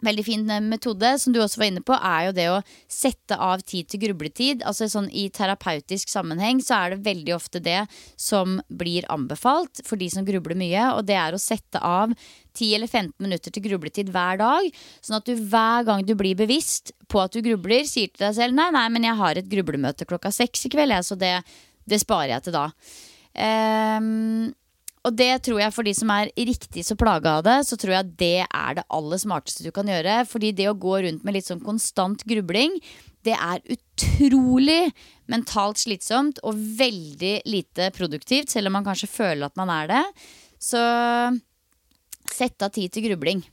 [0.04, 2.62] veldig fin metode, som du også var inne på, er jo det å
[2.92, 4.64] sette av tid til grubletid.
[4.68, 7.82] Altså sånn I terapeutisk sammenheng så er det veldig ofte det
[8.20, 12.14] som blir anbefalt for de som grubler mye, og det er å sette av
[12.54, 14.68] 10 eller 15 minutter til grubletid hver dag.
[15.02, 18.38] Sånn at du hver gang du blir bevisst på at du grubler, sier til deg
[18.38, 21.36] selv nei, nei, men jeg har et grublemøte klokka seks i kveld, jeg, så det,
[21.90, 22.68] det sparer jeg til da.
[23.34, 24.54] Um,
[25.04, 27.98] og det tror jeg for de som er riktig så plaga av det, så tror
[27.98, 30.22] jeg det er det aller smarteste du kan gjøre.
[30.30, 32.78] Fordi det å gå rundt med litt sånn konstant grubling,
[33.28, 34.94] det er utrolig
[35.32, 40.04] mentalt slitsomt og veldig lite produktivt, selv om man kanskje føler at man er det.
[40.64, 40.80] Så
[42.32, 43.44] sett av tid til grubling.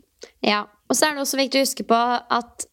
[0.46, 0.64] Ja.
[0.90, 2.66] Og så er det også viktig å huske på at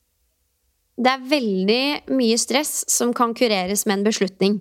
[0.97, 4.58] det er veldig mye stress som kan kureres med en beslutning.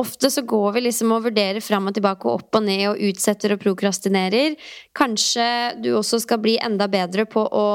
[0.00, 3.04] Ofte så går vi liksom og vurderer fram og tilbake og opp og ned og
[3.10, 4.56] utsetter og prokrastinerer.
[4.96, 5.46] Kanskje
[5.84, 7.68] du også skal bli enda bedre på å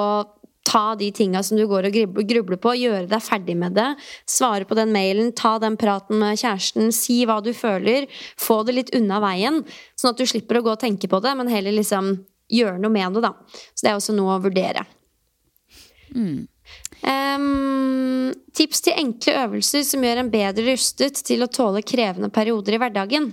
[0.69, 1.97] ta de tinga som du går og
[2.29, 3.87] grubler på, gjøre deg ferdig med det.
[4.29, 8.09] Svare på den mailen, ta den praten med kjæresten, si hva du føler.
[8.37, 9.63] Få det litt unna veien,
[9.97, 12.17] sånn at du slipper å gå og tenke på det, men heller liksom
[12.51, 13.33] gjøre noe med det, da.
[13.73, 14.85] Så det er også noe å vurdere.
[17.07, 17.47] Em,
[18.59, 22.81] tips til enkle øvelser som gjør en bedre rustet til å tåle krevende perioder i
[22.81, 23.31] hverdagen.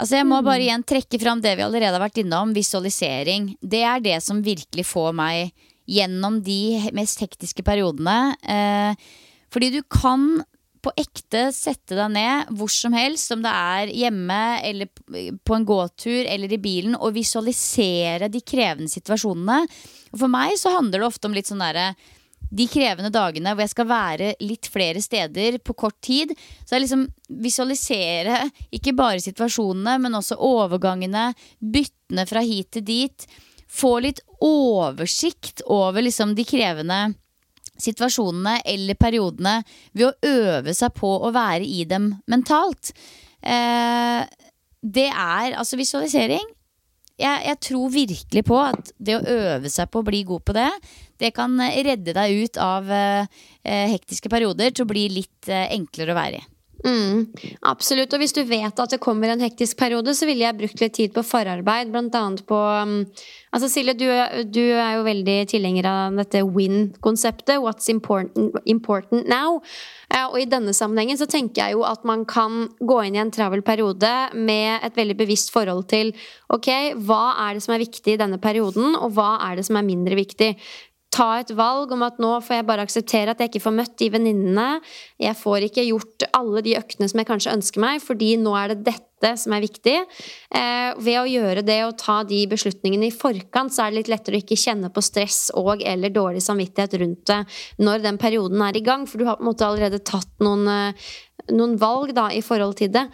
[0.00, 3.50] Altså Jeg må bare igjen trekke fram det vi allerede har vært innom, visualisering.
[3.60, 5.50] Det er det som virkelig får meg
[5.90, 8.32] gjennom de mest hektiske periodene.
[8.40, 8.94] Eh,
[9.52, 10.40] fordi du kan
[10.80, 14.88] på ekte sette deg ned hvor som helst, om det er hjemme eller
[15.44, 19.66] på en gåtur eller i bilen, og visualisere de krevende situasjonene.
[20.14, 21.90] Og for meg så handler det ofte om litt sånn derre
[22.50, 26.32] de krevende dagene hvor jeg skal være litt flere steder på kort tid.
[26.64, 27.06] Så jeg liksom
[27.42, 28.42] visualisere
[28.74, 31.30] ikke bare situasjonene, men også overgangene,
[31.60, 33.26] byttene fra hit til dit.
[33.70, 37.00] Få litt oversikt over liksom de krevende
[37.80, 39.60] situasjonene eller periodene
[39.96, 42.92] ved å øve seg på å være i dem mentalt.
[43.40, 44.24] Eh,
[44.80, 46.44] det er altså visualisering.
[47.20, 50.56] Jeg, jeg tror virkelig på at det å øve seg på å bli god på
[50.56, 50.70] det,
[51.20, 55.50] det kan eh, redde deg ut av eh, eh, hektiske perioder til å bli litt
[55.50, 56.48] enklere å være i.
[56.80, 57.26] Mm,
[57.68, 58.14] absolutt.
[58.16, 60.94] Og hvis du vet at det kommer en hektisk periode, så ville jeg brukt litt
[60.96, 63.02] tid på forarbeid, blant annet på um,
[63.50, 64.06] Altså Silje, du,
[64.46, 67.58] du er jo veldig tilhenger av dette win-konseptet.
[67.58, 69.58] What's important, important now?
[70.30, 73.32] Og i denne sammenhengen så tenker jeg jo at man kan gå inn i en
[73.34, 76.12] travel periode med et veldig bevisst forhold til
[76.54, 76.70] ok,
[77.02, 79.86] hva er det som er viktig i denne perioden, og hva er det som er
[79.86, 80.52] mindre viktig
[81.10, 83.94] ta et valg om at nå får jeg bare akseptere at jeg ikke får møtt
[83.98, 84.66] de venninnene.
[85.20, 88.74] Jeg får ikke gjort alle de øktene som jeg kanskje ønsker meg, fordi nå er
[88.74, 89.96] det dette som er viktig.
[90.54, 94.12] Eh, ved å gjøre det og ta de beslutningene i forkant, så er det litt
[94.14, 97.40] lettere å ikke kjenne på stress og eller dårlig samvittighet rundt det
[97.82, 100.64] når den perioden er i gang, for du har på en måte allerede tatt noen,
[100.70, 101.10] eh,
[101.50, 103.08] noen valg da, i forhold til det.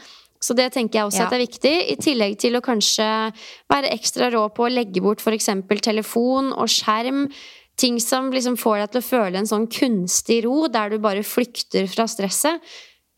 [0.47, 1.27] Så det tenker jeg også Ja.
[1.27, 1.75] at er viktig.
[1.91, 3.33] I tillegg til å kanskje
[3.73, 5.49] være ekstra rå på å legge bort f.eks.
[5.81, 7.33] telefon og skjerm.
[7.77, 11.25] Ting som liksom får deg til å føle en sånn kunstig ro, der du bare
[11.27, 12.63] flykter fra stresset.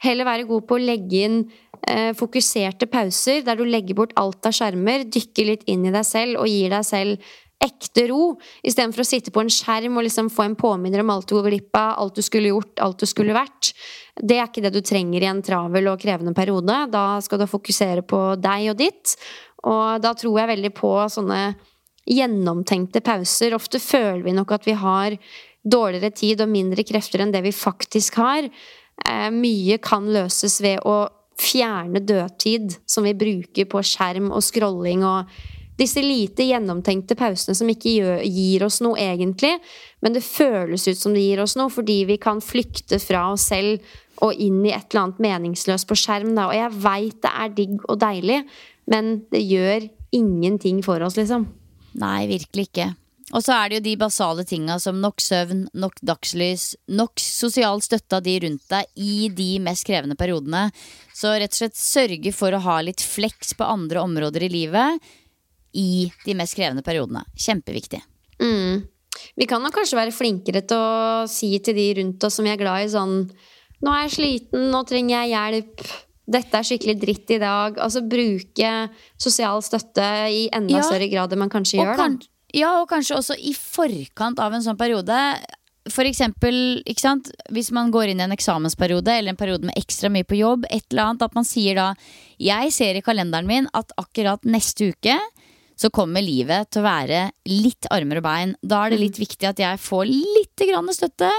[0.02, 1.40] Heller være god på å legge inn
[1.86, 6.06] eh, fokuserte pauser, der du legger bort alt av skjermer, dykker litt inn i deg
[6.06, 10.28] selv og gir deg selv ekte ro, istedenfor å sitte på en skjerm og liksom
[10.30, 13.06] få en påminner om alt du går glipp av, alt du skulle gjort, alt du
[13.11, 13.72] skulle vært.
[14.14, 16.76] Det er ikke det du trenger i en travel og krevende periode.
[16.92, 19.16] Da skal du fokusere på deg og ditt.
[19.66, 21.40] Og da tror jeg veldig på sånne
[22.09, 23.56] gjennomtenkte pauser.
[23.56, 25.18] Ofte føler vi nok at vi har
[25.68, 28.48] dårligere tid og mindre krefter enn det vi faktisk har.
[29.04, 31.06] Eh, mye kan løses ved å
[31.38, 35.30] fjerne dødtid som vi bruker på skjerm og scrolling og
[35.78, 37.92] disse lite gjennomtenkte pausene som ikke
[38.26, 39.52] gir oss noe egentlig,
[40.02, 43.46] men det føles ut som det gir oss noe fordi vi kan flykte fra oss
[43.52, 43.84] selv
[44.24, 46.32] og inn i et eller annet meningsløst på skjerm.
[46.42, 48.40] Og jeg veit det er digg og deilig,
[48.90, 49.86] men det gjør
[50.18, 51.46] ingenting for oss, liksom.
[51.99, 52.89] Nei, virkelig ikke.
[53.36, 57.82] Og så er det jo de basale tinga som nok søvn, nok dagslys, nok sosial
[57.84, 60.68] støtte av de rundt deg i de mest krevende periodene.
[61.12, 65.11] Så rett og slett sørge for å ha litt fleks på andre områder i livet
[65.76, 67.26] i de mest krevende periodene.
[67.36, 68.01] Kjempeviktig.
[68.41, 68.86] Mm.
[69.36, 72.55] Vi kan nok kanskje være flinkere til å si til de rundt oss som vi
[72.55, 73.24] er glad i, sånn
[73.78, 75.82] Nå er jeg sliten, nå trenger jeg hjelp.
[76.29, 77.79] Dette er skikkelig dritt i dag.
[77.81, 78.72] Altså bruke
[79.16, 80.83] sosial støtte i enda Ja.
[80.85, 81.97] større grad enn man kanskje gjør.
[81.97, 82.18] kan,
[82.55, 85.16] ja, og kanskje også i forkant av en sånn periode.
[85.89, 87.31] For eksempel, sant?
[87.51, 90.66] hvis man går inn i en eksamensperiode eller en periode med ekstra mye på jobb,
[90.70, 91.95] et eller annet, at man sier da
[92.39, 95.16] Jeg ser i kalenderen min at akkurat neste uke
[95.79, 98.55] så kommer livet til å være litt armer og bein.
[98.66, 100.64] Da er det litt viktig at jeg får litt
[100.95, 101.31] støtte.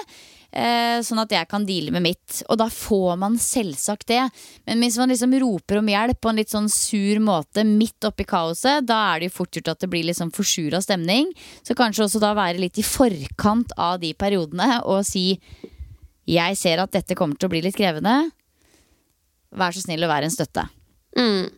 [0.49, 2.39] Eh, sånn at jeg kan deale med mitt.
[2.49, 4.23] Og da får man selvsagt det.
[4.65, 8.25] Men hvis man liksom roper om hjelp på en litt sånn sur måte midt oppi
[8.29, 11.29] kaoset, da er det jo fort gjort at det blir litt sånn forsura stemning.
[11.61, 15.39] Så kanskje også da være litt i forkant av de periodene og si
[16.29, 18.29] jeg ser at dette kommer til å bli litt krevende.
[19.57, 20.65] Vær så snill å være en støtte.
[21.17, 21.49] Mm.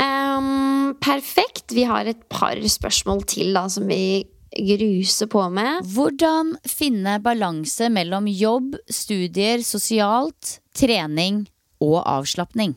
[0.00, 1.70] Um, perfekt.
[1.74, 4.26] Vi har et par spørsmål til da, som vi
[4.56, 5.84] gruser på med.
[5.94, 11.44] Hvordan finne balanse mellom jobb, studier, sosialt, trening
[11.80, 12.74] og avslapning?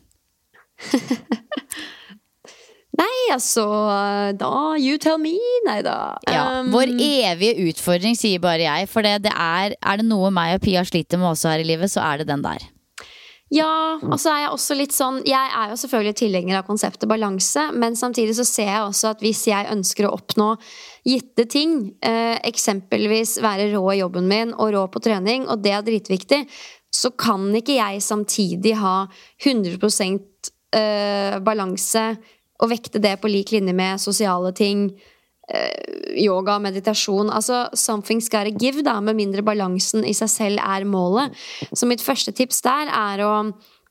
[2.94, 3.64] Nei, altså
[4.38, 5.34] Da, you tell me.
[5.66, 5.96] Nei da.
[6.30, 8.88] Ja, Ehm, Vår evige utfordring, sier bare jeg.
[8.90, 11.66] For det, det er, er det noe meg og Pia sliter med også her i
[11.72, 12.62] livet, så er det den der.
[13.52, 17.08] Ja, og så er jeg også litt sånn Jeg er jo selvfølgelig tilhenger av konseptet
[17.10, 20.54] balanse, men samtidig så ser jeg også at hvis jeg ønsker å oppnå
[21.04, 25.74] gitte ting, eh, eksempelvis være rå i jobben min og rå på trening, og det
[25.76, 26.40] er dritviktig,
[26.94, 29.04] så kan ikke jeg samtidig ha
[29.44, 29.76] 100
[30.72, 32.06] eh, balanse
[32.62, 34.88] og vekte det på lik linje med sosiale ting,
[36.16, 37.28] yoga, meditasjon.
[37.28, 41.36] Altså something's gotta give, da, med mindre balansen i seg selv er målet.
[41.76, 43.34] Så mitt første tips der er å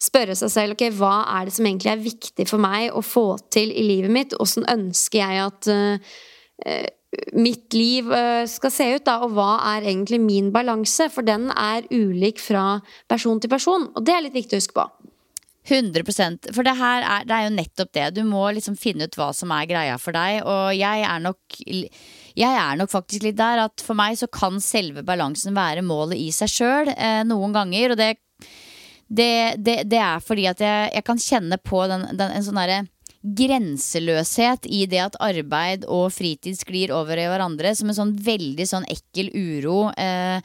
[0.04, 3.28] spørre seg selv ok, hva er det som egentlig er viktig for meg å få
[3.54, 4.36] til i livet mitt.
[4.44, 6.18] Åssen ønsker jeg at uh,
[7.38, 11.10] mitt liv uh, skal se ut, da, og hva er egentlig min balanse?
[11.14, 12.82] For den er ulik fra
[13.12, 14.88] person til person, og det er litt viktig å huske på.
[15.64, 18.08] 100% For det her er, det er jo nettopp det.
[18.18, 20.42] Du må liksom finne ut hva som er greia for deg.
[20.44, 21.62] Og jeg er nok
[22.34, 26.18] jeg er nok faktisk litt der at for meg så kan selve balansen være målet
[26.18, 27.94] i seg sjøl eh, noen ganger.
[27.94, 28.10] Og det,
[29.08, 29.30] det,
[29.62, 32.84] det, det, er fordi at jeg, jeg kan kjenne på den, den, en sånn derre
[33.24, 38.66] grenseløshet i det at arbeid og fritid sklir over i hverandre som en sånn veldig
[38.68, 39.86] sånn ekkel uro.
[39.96, 40.42] Eh,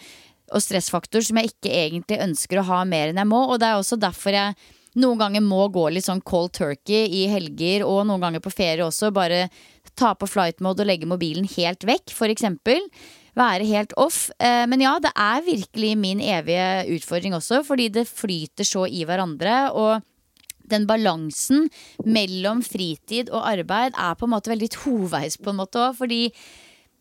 [0.48, 3.42] og stressfaktor som jeg ikke egentlig ønsker å ha mer enn jeg må.
[3.48, 4.54] Og det er også derfor jeg
[4.98, 8.84] noen ganger må gå litt sånn cold turkey i helger, og noen ganger på ferie
[8.84, 9.12] også.
[9.14, 9.46] Bare
[9.98, 12.46] ta på flight mode og legge mobilen helt vekk, f.eks.
[13.38, 14.26] Være helt off.
[14.42, 19.04] Eh, men ja, det er virkelig min evige utfordring også, fordi det flyter så i
[19.06, 19.58] hverandre.
[19.72, 20.06] og
[20.68, 21.68] den balansen
[22.04, 25.96] mellom fritid og arbeid er på en måte veldig toveis på en måte òg.
[25.96, 26.26] Fordi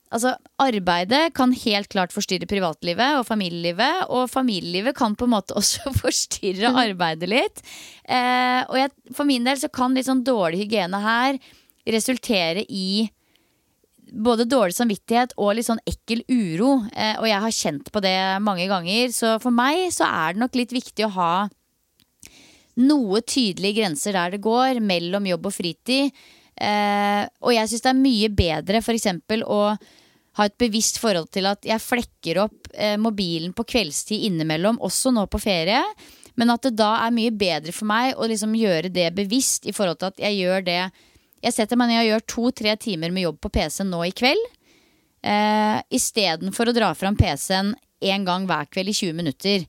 [0.07, 0.31] Altså,
[0.63, 4.07] arbeidet kan helt klart forstyrre privatlivet og familielivet.
[4.13, 6.81] Og familielivet kan på en måte også forstyrre mm.
[6.85, 7.61] arbeidet litt.
[8.07, 11.39] Eh, og jeg, for min del så kan litt sånn dårlig hygiene her
[11.87, 13.07] resultere i
[14.07, 16.77] både dårlig samvittighet og litt sånn ekkel uro.
[16.95, 19.11] Eh, og jeg har kjent på det mange ganger.
[19.15, 21.31] Så for meg så er det nok litt viktig å ha
[22.77, 26.13] noe tydelige grenser der det går mellom jobb og fritid.
[26.57, 29.07] Eh, og jeg syns det er mye bedre f.eks.
[29.45, 29.61] å
[30.37, 35.13] ha et bevisst forhold til at jeg flekker opp eh, mobilen på kveldstid innimellom, også
[35.13, 35.81] nå på ferie.
[36.37, 39.73] Men at det da er mye bedre for meg å liksom gjøre det bevisst i
[39.73, 40.81] forhold til at jeg gjør det
[41.45, 44.45] Jeg setter meg ned og gjør to-tre timer med jobb på PC-en nå i kveld.
[45.21, 49.67] Eh, Istedenfor å dra fram PC-en én gang hver kveld i 20 minutter.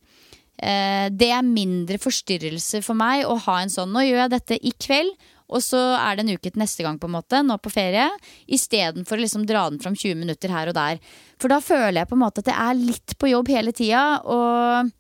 [0.59, 4.59] Eh, det er mindre forstyrrelse for meg å ha en sånn Nå gjør jeg dette
[4.59, 5.13] i kveld,
[5.49, 8.07] og så er det en uke til neste gang, på en måte, nå på ferie.
[8.53, 11.01] Istedenfor å liksom dra den fram 20 minutter her og der.
[11.41, 14.05] For da føler jeg på en måte at jeg er litt på jobb hele tida,
[14.29, 14.93] og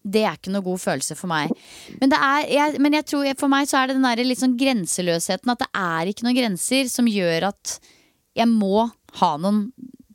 [0.00, 1.52] det er ikke noe god følelse for meg.
[2.00, 4.58] Men, er, jeg, men jeg tror for meg så er det den der litt sånn
[4.58, 5.52] grenseløsheten.
[5.52, 7.76] At det er ikke noen grenser som gjør at
[8.38, 8.88] jeg må
[9.20, 9.66] ha noen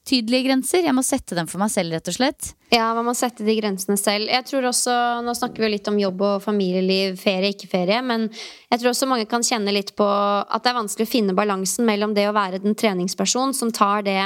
[0.05, 0.83] tydelige grenser.
[0.85, 2.51] Jeg må sette dem for meg selv, rett og slett.
[2.73, 4.29] Ja, man må sette de grensene selv.
[4.31, 4.93] Jeg tror også,
[5.25, 8.01] Nå snakker vi jo litt om jobb og familieliv, ferie, ikke ferie.
[8.05, 11.37] Men jeg tror også mange kan kjenne litt på at det er vanskelig å finne
[11.37, 14.19] balansen mellom det å være den treningsperson som tar det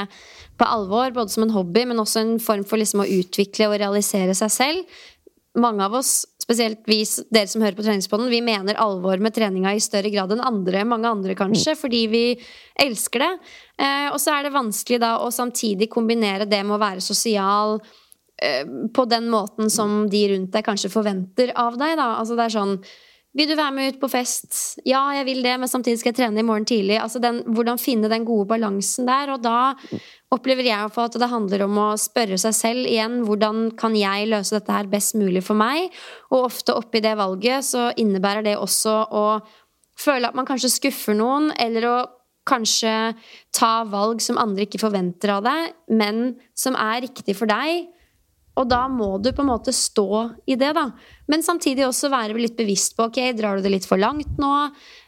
[0.60, 3.78] på alvor, både som en hobby, men også en form for liksom å utvikle og
[3.80, 5.00] realisere seg selv.
[5.58, 6.20] Mange av oss
[6.50, 6.98] spesielt vi,
[7.30, 10.82] dere som hører på Treningspodden, vi mener alvor med treninga i større grad enn andre,
[10.88, 12.24] mange andre kanskje, fordi vi
[12.82, 13.30] elsker det.
[13.78, 17.76] Eh, og så er det vanskelig da å samtidig kombinere det med å være sosial
[18.42, 21.94] eh, på den måten som de rundt deg kanskje forventer av deg.
[22.00, 22.16] Da.
[22.18, 22.76] Altså det er sånn
[23.36, 24.80] vil du være med ut på fest?
[24.82, 26.96] Ja, jeg vil det, men samtidig skal jeg trene i morgen tidlig.
[26.98, 29.30] Altså den, hvordan finne den gode balansen der.
[29.36, 29.76] Og da
[30.34, 34.58] opplever jeg at det handler om å spørre seg selv igjen hvordan kan jeg løse
[34.58, 35.94] dette her best mulig for meg.
[36.32, 39.26] Og ofte oppi det valget så innebærer det også å
[40.00, 41.96] føle at man kanskje skuffer noen, eller å
[42.50, 43.14] kanskje
[43.54, 47.86] ta valg som andre ikke forventer av deg, men som er riktig for deg.
[48.58, 50.88] Og da må du på en måte stå i det, da.
[51.30, 54.50] Men samtidig også være litt bevisst på ok, drar du det litt for langt nå?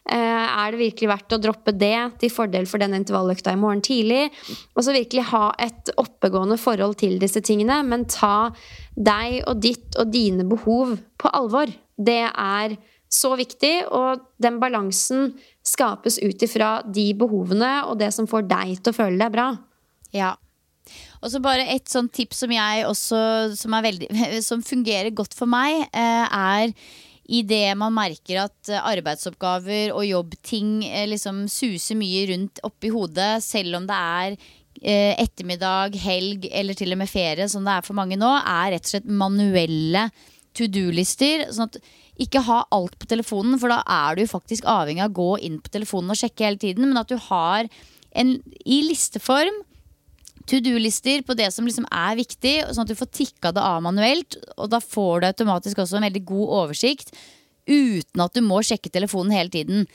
[0.07, 3.82] Eh, er det virkelig verdt å droppe det til fordel for den intervalløkta i morgen
[3.84, 4.28] tidlig?
[4.76, 8.53] Og så virkelig ha et oppegående forhold til disse tingene, men ta
[8.95, 11.72] deg og ditt og dine behov på alvor.
[11.99, 12.78] Det er
[13.12, 15.34] så viktig, og den balansen
[15.66, 19.51] skapes ut ifra de behovene og det som får deg til å føle deg bra.
[20.16, 20.32] Ja,
[21.23, 23.23] og så bare et sånt tips som jeg også
[23.59, 24.11] som, veldig,
[24.49, 26.75] som fungerer godt for meg, eh, er
[27.33, 33.79] idet man merker at arbeidsoppgaver og jobbting eh, liksom suser mye rundt oppi hodet, selv
[33.79, 34.37] om det er
[34.83, 38.75] eh, ettermiddag, helg eller til og med ferie, som det er for mange nå, er
[38.75, 40.09] rett og slett manuelle
[40.59, 41.47] to do-lister.
[41.55, 41.79] Sånn at
[42.20, 45.61] ikke ha alt på telefonen, for da er du faktisk avhengig av å gå inn
[45.62, 46.91] på telefonen og sjekke hele tiden.
[46.91, 47.70] Men at du har
[48.18, 48.35] en,
[48.66, 49.62] i listeform
[50.49, 53.82] to do-lister på det som liksom er viktig, sånn at du får tikka det av
[53.84, 54.38] manuelt.
[54.57, 57.14] Og da får du automatisk også en veldig god oversikt
[57.68, 59.86] uten at du må sjekke telefonen hele tiden.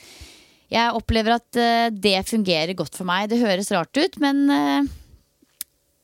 [0.71, 3.29] Jeg opplever at uh, det fungerer godt for meg.
[3.31, 4.89] Det høres rart ut, men uh,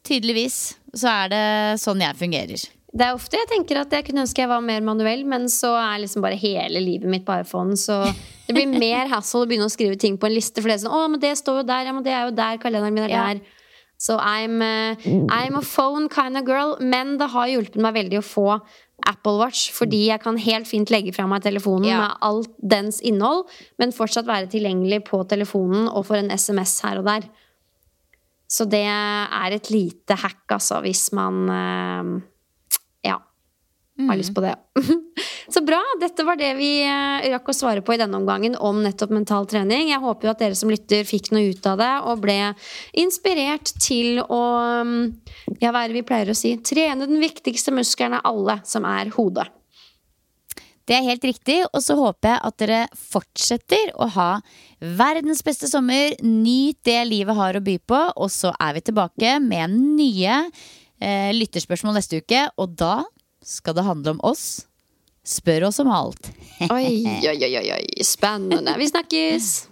[0.07, 1.43] tydeligvis så er det
[1.81, 2.69] sånn jeg fungerer.
[2.93, 5.71] Det er ofte jeg tenker at jeg kunne ønske jeg var mer manuell, men så
[5.79, 7.75] er liksom bare hele livet mitt på iPhone.
[7.79, 8.03] Så
[8.47, 10.61] det blir mer hassle å begynne å skrive ting på en liste.
[10.61, 12.37] For det er sånn, å, men det står jo der, ja, men det er jo
[12.37, 13.27] der, kalenderen min er Ja.
[14.03, 16.73] Så I'm, uh, I'm a phone kind of girl.
[16.83, 18.47] Men det har hjulpet meg veldig å få
[19.07, 22.01] Apple Watch, fordi jeg kan helt fint legge fra meg telefonen Ja.
[22.01, 23.45] med alt dens innhold,
[23.79, 27.25] men fortsatt være tilgjengelig på telefonen og for en SMS her og der.
[28.47, 32.11] Så det er et lite hack, altså, hvis man eh,
[33.99, 34.55] har lyst på det.
[35.53, 35.79] Så bra!
[36.01, 39.47] Dette var det vi eh, rakk å svare på i denne omgangen om nettopp mental
[39.49, 39.91] trening.
[39.91, 42.37] Jeg håper jo at dere som lytter fikk noe ut av det og ble
[43.03, 44.43] inspirert til å
[44.87, 45.01] mm,
[45.59, 46.55] ja, hva er det vi pleier å si?
[46.63, 49.49] Trene den viktigste muskelen av alle, som er hodet.
[50.83, 54.29] Det er helt riktig, og så håper jeg at dere fortsetter å ha
[54.83, 56.11] verdens beste sommer.
[56.19, 60.41] Nyt det livet har å by på, og så er vi tilbake med nye
[60.99, 62.49] eh, lytterspørsmål neste uke.
[62.59, 62.97] Og da
[63.43, 64.67] skal det handle om oss.
[65.25, 66.31] Spør oss om alt.
[66.71, 68.03] Oi, oi, oi, oi.
[68.03, 68.75] Spennende.
[68.77, 69.67] Vi snakkes!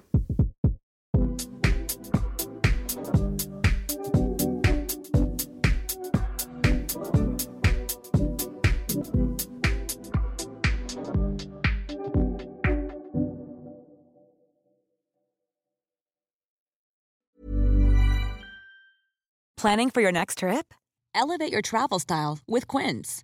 [19.62, 20.74] Planning for your next trip?
[21.14, 23.24] Elevate your travel style with Quince.